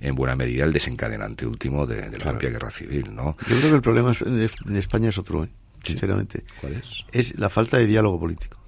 en 0.00 0.14
buena 0.14 0.36
medida 0.36 0.64
el 0.64 0.72
desencadenante 0.72 1.46
último 1.46 1.86
de, 1.86 2.10
la 2.10 2.18
propia 2.18 2.50
guerra 2.50 2.70
civil, 2.70 3.14
¿no? 3.14 3.36
Yo 3.48 3.56
creo 3.58 3.70
que 3.70 3.76
el 3.76 3.82
problema 3.82 4.12
en 4.20 4.76
España 4.76 5.08
es 5.08 5.18
otro, 5.18 5.44
¿eh? 5.44 5.48
sinceramente. 5.84 6.44
¿Cuál 6.60 6.74
es? 6.74 7.04
Es 7.12 7.38
la 7.38 7.48
falta 7.48 7.78
de 7.78 7.86
diálogo 7.86 8.18
político. 8.20 8.58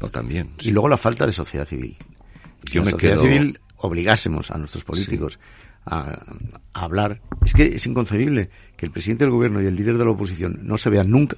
No, 0.00 0.10
también. 0.10 0.50
Y 0.60 0.70
luego 0.70 0.88
la 0.88 0.98
falta 0.98 1.26
de 1.26 1.32
sociedad 1.32 1.66
civil. 1.66 1.96
Si 2.66 2.78
la 2.78 2.84
sociedad 2.84 3.20
civil 3.20 3.58
obligásemos 3.76 4.50
a 4.50 4.58
nuestros 4.58 4.84
políticos 4.84 5.38
a, 5.86 6.18
hablar. 6.72 7.20
Es 7.44 7.52
que 7.52 7.66
es 7.66 7.86
inconcebible 7.86 8.50
que 8.76 8.86
el 8.86 8.92
presidente 8.92 9.24
del 9.24 9.32
gobierno 9.32 9.62
y 9.62 9.66
el 9.66 9.76
líder 9.76 9.98
de 9.98 10.04
la 10.04 10.10
oposición 10.10 10.60
no 10.62 10.76
se 10.76 10.90
vean 10.90 11.10
nunca. 11.10 11.36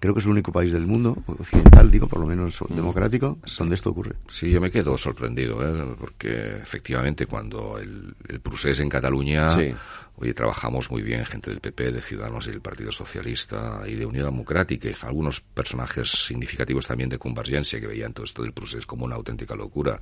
Creo 0.00 0.14
que 0.14 0.20
es 0.20 0.26
el 0.26 0.32
único 0.32 0.52
país 0.52 0.72
del 0.72 0.86
mundo, 0.86 1.24
occidental, 1.26 1.90
digo, 1.90 2.06
por 2.06 2.20
lo 2.20 2.26
menos 2.26 2.60
mm. 2.62 2.74
democrático, 2.74 3.38
donde 3.58 3.74
esto 3.74 3.90
ocurre. 3.90 4.14
Sí, 4.28 4.48
yo 4.48 4.60
me 4.60 4.70
quedo 4.70 4.96
sorprendido, 4.96 5.58
¿eh? 5.66 5.96
porque 5.98 6.58
efectivamente 6.62 7.26
cuando 7.26 7.78
el, 7.78 8.14
el 8.28 8.40
procés 8.40 8.78
en 8.78 8.88
Cataluña 8.88 9.48
Oye, 10.20 10.34
trabajamos 10.34 10.90
muy 10.90 11.02
bien, 11.02 11.24
gente 11.24 11.50
del 11.50 11.60
PP, 11.60 11.92
de 11.92 12.02
Ciudadanos 12.02 12.48
y 12.48 12.50
del 12.50 12.60
Partido 12.60 12.90
Socialista 12.90 13.82
y 13.86 13.94
de 13.94 14.04
Unión 14.04 14.24
Democrática, 14.24 14.88
y 14.88 14.94
algunos 15.02 15.40
personajes 15.40 16.10
significativos 16.10 16.88
también 16.88 17.08
de 17.08 17.18
Convergencia 17.18 17.80
que 17.80 17.86
veían 17.86 18.12
todo 18.12 18.24
esto 18.24 18.42
del 18.42 18.52
proceso 18.52 18.84
como 18.84 19.04
una 19.04 19.14
auténtica 19.14 19.54
locura. 19.54 20.00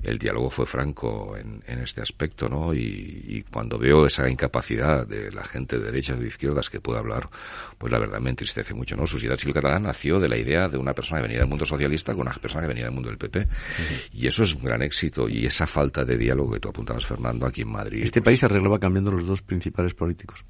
El 0.00 0.18
diálogo 0.18 0.48
fue 0.50 0.64
franco 0.64 1.36
en, 1.36 1.62
este 1.80 2.00
aspecto, 2.00 2.48
¿no? 2.48 2.72
Y, 2.72 3.44
cuando 3.50 3.78
veo 3.78 4.06
esa 4.06 4.28
incapacidad 4.28 5.06
de 5.06 5.32
la 5.32 5.42
gente 5.42 5.78
de 5.78 5.86
derechas 5.86 6.18
y 6.18 6.22
de 6.22 6.28
izquierdas 6.28 6.70
que 6.70 6.80
puede 6.80 7.00
hablar, 7.00 7.28
pues 7.78 7.92
la 7.92 7.98
verdad 7.98 8.20
me 8.20 8.30
entristece 8.30 8.74
mucho, 8.74 8.94
¿no? 8.94 9.06
Sociedad 9.06 9.36
Civil 9.36 9.54
Catalana 9.54 9.88
nació 9.88 10.20
de 10.20 10.28
la 10.28 10.36
idea 10.36 10.68
de 10.68 10.78
una 10.78 10.94
persona 10.94 11.20
que 11.20 11.28
venía 11.28 11.38
del 11.38 11.48
mundo 11.48 11.64
socialista 11.64 12.12
con 12.12 12.22
una 12.22 12.32
persona 12.34 12.62
que 12.62 12.68
venía 12.68 12.84
del 12.84 12.94
mundo 12.94 13.08
del 13.08 13.18
PP. 13.18 13.48
Y 14.12 14.26
eso 14.28 14.44
es 14.44 14.54
un 14.54 14.62
gran 14.62 14.82
éxito. 14.82 15.28
Y 15.28 15.46
esa 15.46 15.66
falta 15.66 16.04
de 16.04 16.16
diálogo 16.16 16.52
que 16.52 16.60
tú 16.60 16.68
apuntabas, 16.68 17.06
Fernando, 17.06 17.46
aquí 17.46 17.62
en 17.62 17.70
Madrid. 17.70 18.02
Este 18.02 18.20
pues 18.20 18.34
país 18.34 18.44
arreglaba 18.44 18.78
cambiando 18.78 19.10
los 19.10 19.26
dos 19.26 19.42
principales 19.48 19.94
políticos. 19.94 20.44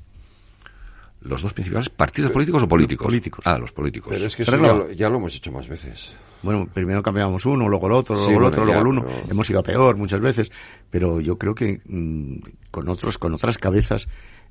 ¿Los 1.23 1.43
dos 1.43 1.53
principales 1.53 1.89
partidos 1.89 2.31
políticos 2.31 2.63
o 2.63 2.69
políticos? 2.69 3.07
Políticos. 3.07 3.45
Ah, 3.47 3.59
los 3.59 3.73
políticos. 3.73 4.13
Pero 4.13 4.27
es 4.27 4.37
que 4.37 4.43
eso 4.43 4.91
ya 4.93 5.09
lo, 5.09 5.17
hemos 5.17 5.35
hecho 5.35 5.51
más 5.51 5.67
veces. 5.67 6.15
Bueno, 6.43 6.69
primero 6.73 7.03
cambiábamos 7.03 7.45
uno, 7.47 7.69
luego 7.69 7.87
el 7.89 7.93
otro, 7.95 8.15
luego 8.15 8.39
el 8.39 8.45
otro, 8.45 8.65
luego 8.65 8.81
el 8.81 8.87
uno. 8.87 9.05
Hemos 9.29 9.51
ido 9.51 9.59
a 9.59 9.63
peor 9.65 9.97
muchas 9.97 10.21
veces, 10.21 10.53
pero 10.91 11.21
yo 11.21 11.37
creo 11.37 11.55
que 11.55 11.81
mm, 11.85 12.37
con 12.71 12.89
otros, 12.89 13.19
con 13.19 13.35
otras 13.35 13.59
cabezas 13.59 14.07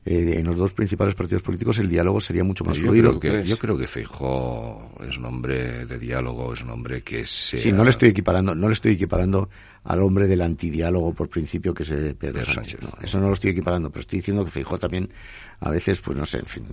eh, 0.10 0.40
en 0.40 0.46
los 0.46 0.56
dos 0.56 0.72
principales 0.72 1.16
partidos 1.16 1.42
políticos 1.42 1.80
el 1.80 1.90
diálogo 1.90 2.22
sería 2.22 2.44
mucho 2.44 2.64
más 2.64 2.78
fluido. 2.78 3.20
yo 3.44 3.58
creo 3.58 3.78
que 3.78 3.88
Feijó 3.88 4.90
es 5.06 5.18
un 5.18 5.26
hombre 5.26 5.86
de 5.86 6.00
diálogo, 6.00 6.54
es 6.54 6.62
un 6.62 6.70
hombre 6.70 7.02
que 7.02 7.26
se... 7.26 7.58
Sí, 7.58 7.74
no 7.74 7.84
le 7.84 7.90
estoy 7.90 8.10
equiparando, 8.10 8.56
no 8.56 8.68
le 8.68 8.74
estoy 8.74 8.94
equiparando 8.94 9.50
al 9.88 10.02
hombre 10.04 10.28
del 10.28 10.42
antidiálogo 10.42 11.14
por 11.14 11.30
principio 11.30 11.74
que 11.74 11.84
es 11.84 11.90
Pedro, 12.16 12.42
Sánchez. 12.42 12.80
eso 13.02 13.20
no 13.20 13.28
lo 13.28 13.34
estoy 13.34 13.52
equiparando, 13.52 13.90
pero 13.90 14.02
estoy 14.02 14.20
diciendo 14.20 14.44
que 14.44 14.52
Feijó 14.52 14.78
también 14.78 15.10
a 15.60 15.72
veces, 15.72 16.02
pues 16.02 16.18
no 16.18 16.26
sé, 16.26 16.40
en 16.40 16.46
fin. 16.46 16.68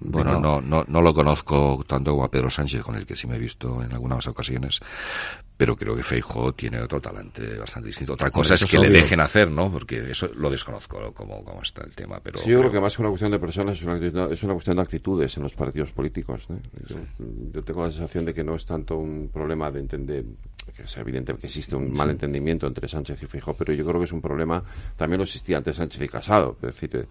bueno, 0.00 0.40
no, 0.40 0.60
no, 0.60 0.84
no 0.88 1.02
lo 1.02 1.14
conozco 1.14 1.84
tanto 1.86 2.12
como 2.12 2.24
a 2.24 2.30
Pedro 2.30 2.50
Sánchez, 2.50 2.82
con 2.82 2.96
el 2.96 3.06
que 3.06 3.16
sí 3.16 3.26
me 3.26 3.36
he 3.36 3.38
visto 3.38 3.82
en 3.82 3.92
algunas 3.92 4.26
ocasiones, 4.26 4.80
pero 5.56 5.76
creo 5.76 5.94
que 5.94 6.02
Feijó 6.02 6.52
tiene 6.52 6.80
otro 6.80 7.00
talante 7.00 7.56
bastante 7.56 7.88
distinto. 7.88 8.14
Otra 8.14 8.30
cosa 8.30 8.54
es 8.54 8.64
que 8.64 8.78
le 8.78 8.90
dejen 8.90 9.20
hacer, 9.20 9.50
¿no? 9.50 9.70
Porque 9.70 10.10
eso 10.10 10.28
lo 10.34 10.50
desconozco, 10.50 11.12
cómo, 11.14 11.44
cómo 11.44 11.62
está 11.62 11.84
el 11.84 11.94
tema. 11.94 12.18
Pero, 12.20 12.38
sí, 12.38 12.50
yo 12.50 12.58
creo 12.58 12.72
que 12.72 12.80
más 12.80 12.96
que 12.96 13.02
una 13.02 13.10
cuestión 13.10 13.30
de 13.30 13.38
personas 13.38 13.78
es 13.78 13.84
una, 13.84 14.26
es 14.26 14.42
una 14.42 14.54
cuestión 14.54 14.76
de 14.76 14.82
actitudes 14.82 15.36
en 15.36 15.44
los 15.44 15.54
partidos 15.54 15.92
políticos. 15.92 16.48
Yo, 17.52 17.62
tengo 17.62 17.84
la 17.84 17.90
sensación 17.90 18.24
de 18.24 18.34
que 18.34 18.42
no 18.42 18.56
es 18.56 18.66
tanto 18.66 18.96
un 18.96 19.30
problema 19.32 19.70
de 19.70 19.80
entender, 19.80 20.24
que 20.74 20.82
es 20.82 20.96
evidente 20.96 21.34
que 21.34 21.46
existe 21.46 21.76
un 21.76 21.92
malentendimiento 21.92 22.53
entre 22.62 22.88
Sánchez 22.88 23.22
y 23.22 23.26
Feijó, 23.26 23.54
pero 23.54 23.72
yo 23.72 23.84
creo 23.84 23.98
que 23.98 24.06
es 24.06 24.12
un 24.12 24.20
problema, 24.20 24.62
también 24.96 25.18
lo 25.18 25.24
existía 25.24 25.58
antes 25.58 25.76
Sánchez 25.76 26.02
y 26.02 26.08
Casado. 26.08 26.56
Es 26.62 26.74
decir, 26.74 27.06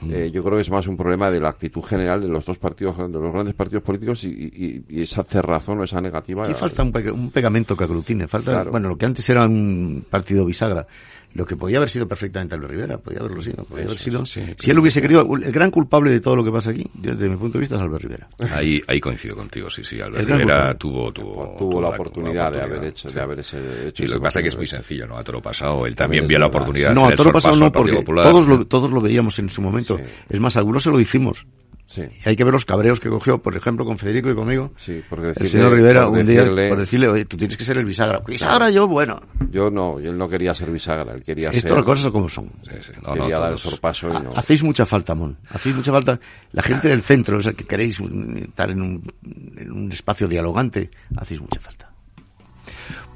mm. 0.00 0.12
eh, 0.12 0.30
yo 0.30 0.42
creo 0.42 0.56
que 0.56 0.62
es 0.62 0.70
más 0.70 0.86
un 0.86 0.96
problema 0.96 1.30
de 1.30 1.40
la 1.40 1.50
actitud 1.50 1.82
general 1.82 2.20
de 2.20 2.28
los 2.28 2.44
dos 2.44 2.58
partidos, 2.58 2.96
de 2.96 3.08
los 3.08 3.32
grandes 3.32 3.54
partidos 3.54 3.82
políticos 3.82 4.24
y, 4.24 4.84
esa 4.90 5.24
cerrazón 5.24 5.78
o 5.80 5.84
esa 5.84 6.00
negativa. 6.00 6.44
Aquí 6.44 6.54
falta 6.54 6.82
un, 6.82 7.30
pegamento 7.30 7.76
que 7.76 7.84
aglutine. 7.84 8.28
Falta, 8.28 8.64
bueno, 8.64 8.88
lo 8.88 8.96
que 8.96 9.06
antes 9.06 9.28
era 9.30 9.44
un 9.46 10.04
partido 10.08 10.44
bisagra 10.44 10.86
lo 11.38 11.46
que 11.46 11.54
podía 11.54 11.76
haber 11.76 11.88
sido 11.88 12.08
perfectamente 12.08 12.56
Albert 12.56 12.72
Rivera, 12.72 12.98
podía 12.98 13.20
haberlo 13.20 13.40
sido, 13.40 13.62
podía 13.62 13.84
haber 13.84 13.96
sido, 13.96 14.26
si 14.26 14.40
él 14.40 14.78
hubiese 14.80 15.00
querido, 15.00 15.24
el 15.36 15.52
gran 15.52 15.70
culpable 15.70 16.10
de 16.10 16.18
todo 16.18 16.34
lo 16.34 16.42
que 16.42 16.50
pasa 16.50 16.70
aquí, 16.70 16.84
desde 16.92 17.28
mi 17.28 17.36
punto 17.36 17.58
de 17.58 17.60
vista, 17.60 17.76
es 17.76 17.80
Albert 17.80 18.02
Rivera. 18.02 18.28
Ahí, 18.50 18.82
ahí 18.88 18.98
coincido 18.98 19.36
contigo, 19.36 19.70
sí, 19.70 19.84
sí, 19.84 20.00
Albert 20.00 20.28
Rivera 20.28 20.76
tuvo, 20.76 21.12
tuvo, 21.12 21.54
tuvo, 21.56 21.80
la, 21.80 21.90
oportunidad 21.90 22.50
de 22.50 22.60
haber 22.60 22.82
hecho, 22.82 23.08
de 23.08 23.20
haber 23.20 23.38
hecho. 23.38 24.02
Y 24.02 24.06
lo 24.08 24.14
que 24.14 24.20
pasa 24.20 24.40
es 24.40 24.42
que 24.42 24.48
es 24.48 24.56
muy 24.56 24.66
sencillo, 24.66 25.06
¿no? 25.06 25.16
A 25.16 25.22
todo 25.22 25.34
lo 25.34 25.42
pasado, 25.42 25.86
él 25.86 25.94
también 25.94 26.26
vio 26.26 26.40
la 26.40 26.46
oportunidad. 26.46 26.92
No, 26.92 27.06
a 27.06 27.14
todo 27.14 27.26
lo 27.26 27.32
pasado 27.32 27.54
no, 27.54 27.70
porque 27.70 28.02
todos 28.02 28.48
lo, 28.48 28.66
todos 28.66 28.90
lo 28.90 29.00
veíamos 29.00 29.38
en 29.38 29.48
su 29.48 29.62
momento. 29.62 29.96
Es 30.28 30.40
más, 30.40 30.56
algunos 30.56 30.82
se 30.82 30.90
lo 30.90 30.98
dijimos. 30.98 31.46
Sí. 31.88 32.02
Y 32.24 32.28
hay 32.28 32.36
que 32.36 32.44
ver 32.44 32.52
los 32.52 32.66
cabreos 32.66 33.00
que 33.00 33.08
cogió, 33.08 33.38
por 33.42 33.56
ejemplo, 33.56 33.86
con 33.86 33.96
Federico 33.96 34.30
y 34.30 34.34
conmigo. 34.34 34.72
Sí, 34.76 35.02
porque 35.08 35.32
el 35.34 35.48
señor 35.48 35.72
Rivera 35.72 36.06
un 36.06 36.24
día 36.26 36.44
por 36.44 36.78
decirle, 36.78 37.08
oye, 37.08 37.24
tú 37.24 37.38
tienes 37.38 37.56
que 37.56 37.64
ser 37.64 37.78
el 37.78 37.86
bisagra. 37.86 38.20
Bisagra 38.20 38.68
yo, 38.68 38.86
bueno. 38.86 39.20
Yo 39.50 39.70
no, 39.70 39.98
yo 39.98 40.12
no 40.12 40.28
quería 40.28 40.54
ser 40.54 40.70
bisagra, 40.70 41.14
él 41.14 41.22
quería 41.22 41.48
Esto 41.48 41.74
las 41.74 41.84
cosas 41.84 42.12
como 42.12 42.28
son. 42.28 42.50
quería 43.14 43.38
dar 43.38 43.52
el 43.52 43.58
sorpaso 43.58 44.08
y 44.08 44.22
no. 44.22 44.30
Hacéis 44.36 44.62
mucha 44.62 44.84
falta, 44.84 45.14
Mon. 45.14 45.38
Hacéis 45.48 45.74
mucha 45.74 45.90
falta. 45.90 46.20
La 46.52 46.62
gente 46.62 46.88
del 46.88 47.00
centro, 47.00 47.38
o 47.38 47.40
sea, 47.40 47.54
que 47.54 47.64
queréis 47.64 47.98
estar 48.00 48.70
en 48.70 48.82
un, 48.82 49.12
en 49.56 49.72
un 49.72 49.90
espacio 49.90 50.28
dialogante, 50.28 50.90
hacéis 51.16 51.40
mucha 51.40 51.58
falta. 51.58 51.90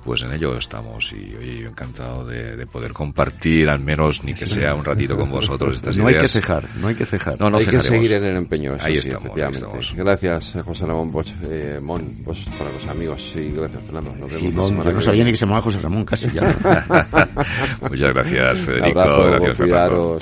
Pues 0.05 0.23
en 0.23 0.33
ello 0.33 0.57
estamos 0.57 1.13
y 1.13 1.35
oye, 1.37 1.61
yo 1.61 1.69
encantado 1.69 2.27
de, 2.27 2.67
poder 2.67 2.93
compartir 2.93 3.69
al 3.69 3.81
menos 3.81 4.23
ni 4.25 4.35
que 4.35 4.47
sea 4.47 4.75
un 4.75 4.85
ratito 4.85 5.17
con 5.17 5.31
vosotros 5.31 5.77
estas 5.77 5.97
no 5.97 6.05
ideas. 6.05 6.23
hay 6.23 6.27
que 6.27 6.29
cejar, 6.29 6.69
no 6.77 6.89
hay 6.89 6.95
que 6.95 7.07
cejar. 7.07 7.41
No, 7.41 7.51
no 7.51 7.59
hay 7.59 7.67
que 7.67 7.83
seguir 7.83 8.13
en 8.15 8.25
el 8.25 8.37
empeño. 8.37 8.77
ahí, 8.81 8.97
estamos, 8.97 9.37
estamos, 9.37 9.95
Gracias, 9.95 10.55
José 10.65 10.87
Ramón 10.87 11.11
Bosch, 11.11 11.33
eh, 11.45 11.79
Mon, 11.81 12.25
vos 12.25 12.49
para 12.59 12.73
los 12.73 12.87
amigos 12.87 13.33
y 13.37 13.51
gracias, 13.51 13.85
Fernando. 13.85 14.15
Nos 14.19 14.33
sí, 14.33 14.51
Mon, 14.53 14.83
yo 14.83 14.93
no 14.93 15.01
sabía 15.01 15.25
ni 15.25 15.31
que 15.33 15.37
se 15.37 15.45
llamaba 15.45 15.63
José 15.63 15.81
Ramón 15.81 16.05
casi 16.05 16.31
ya. 16.31 16.43
Muchas 17.89 18.15
gracias, 18.15 18.59
Federico. 18.59 19.27
gracias, 19.27 19.57
Fernando. 19.57 20.19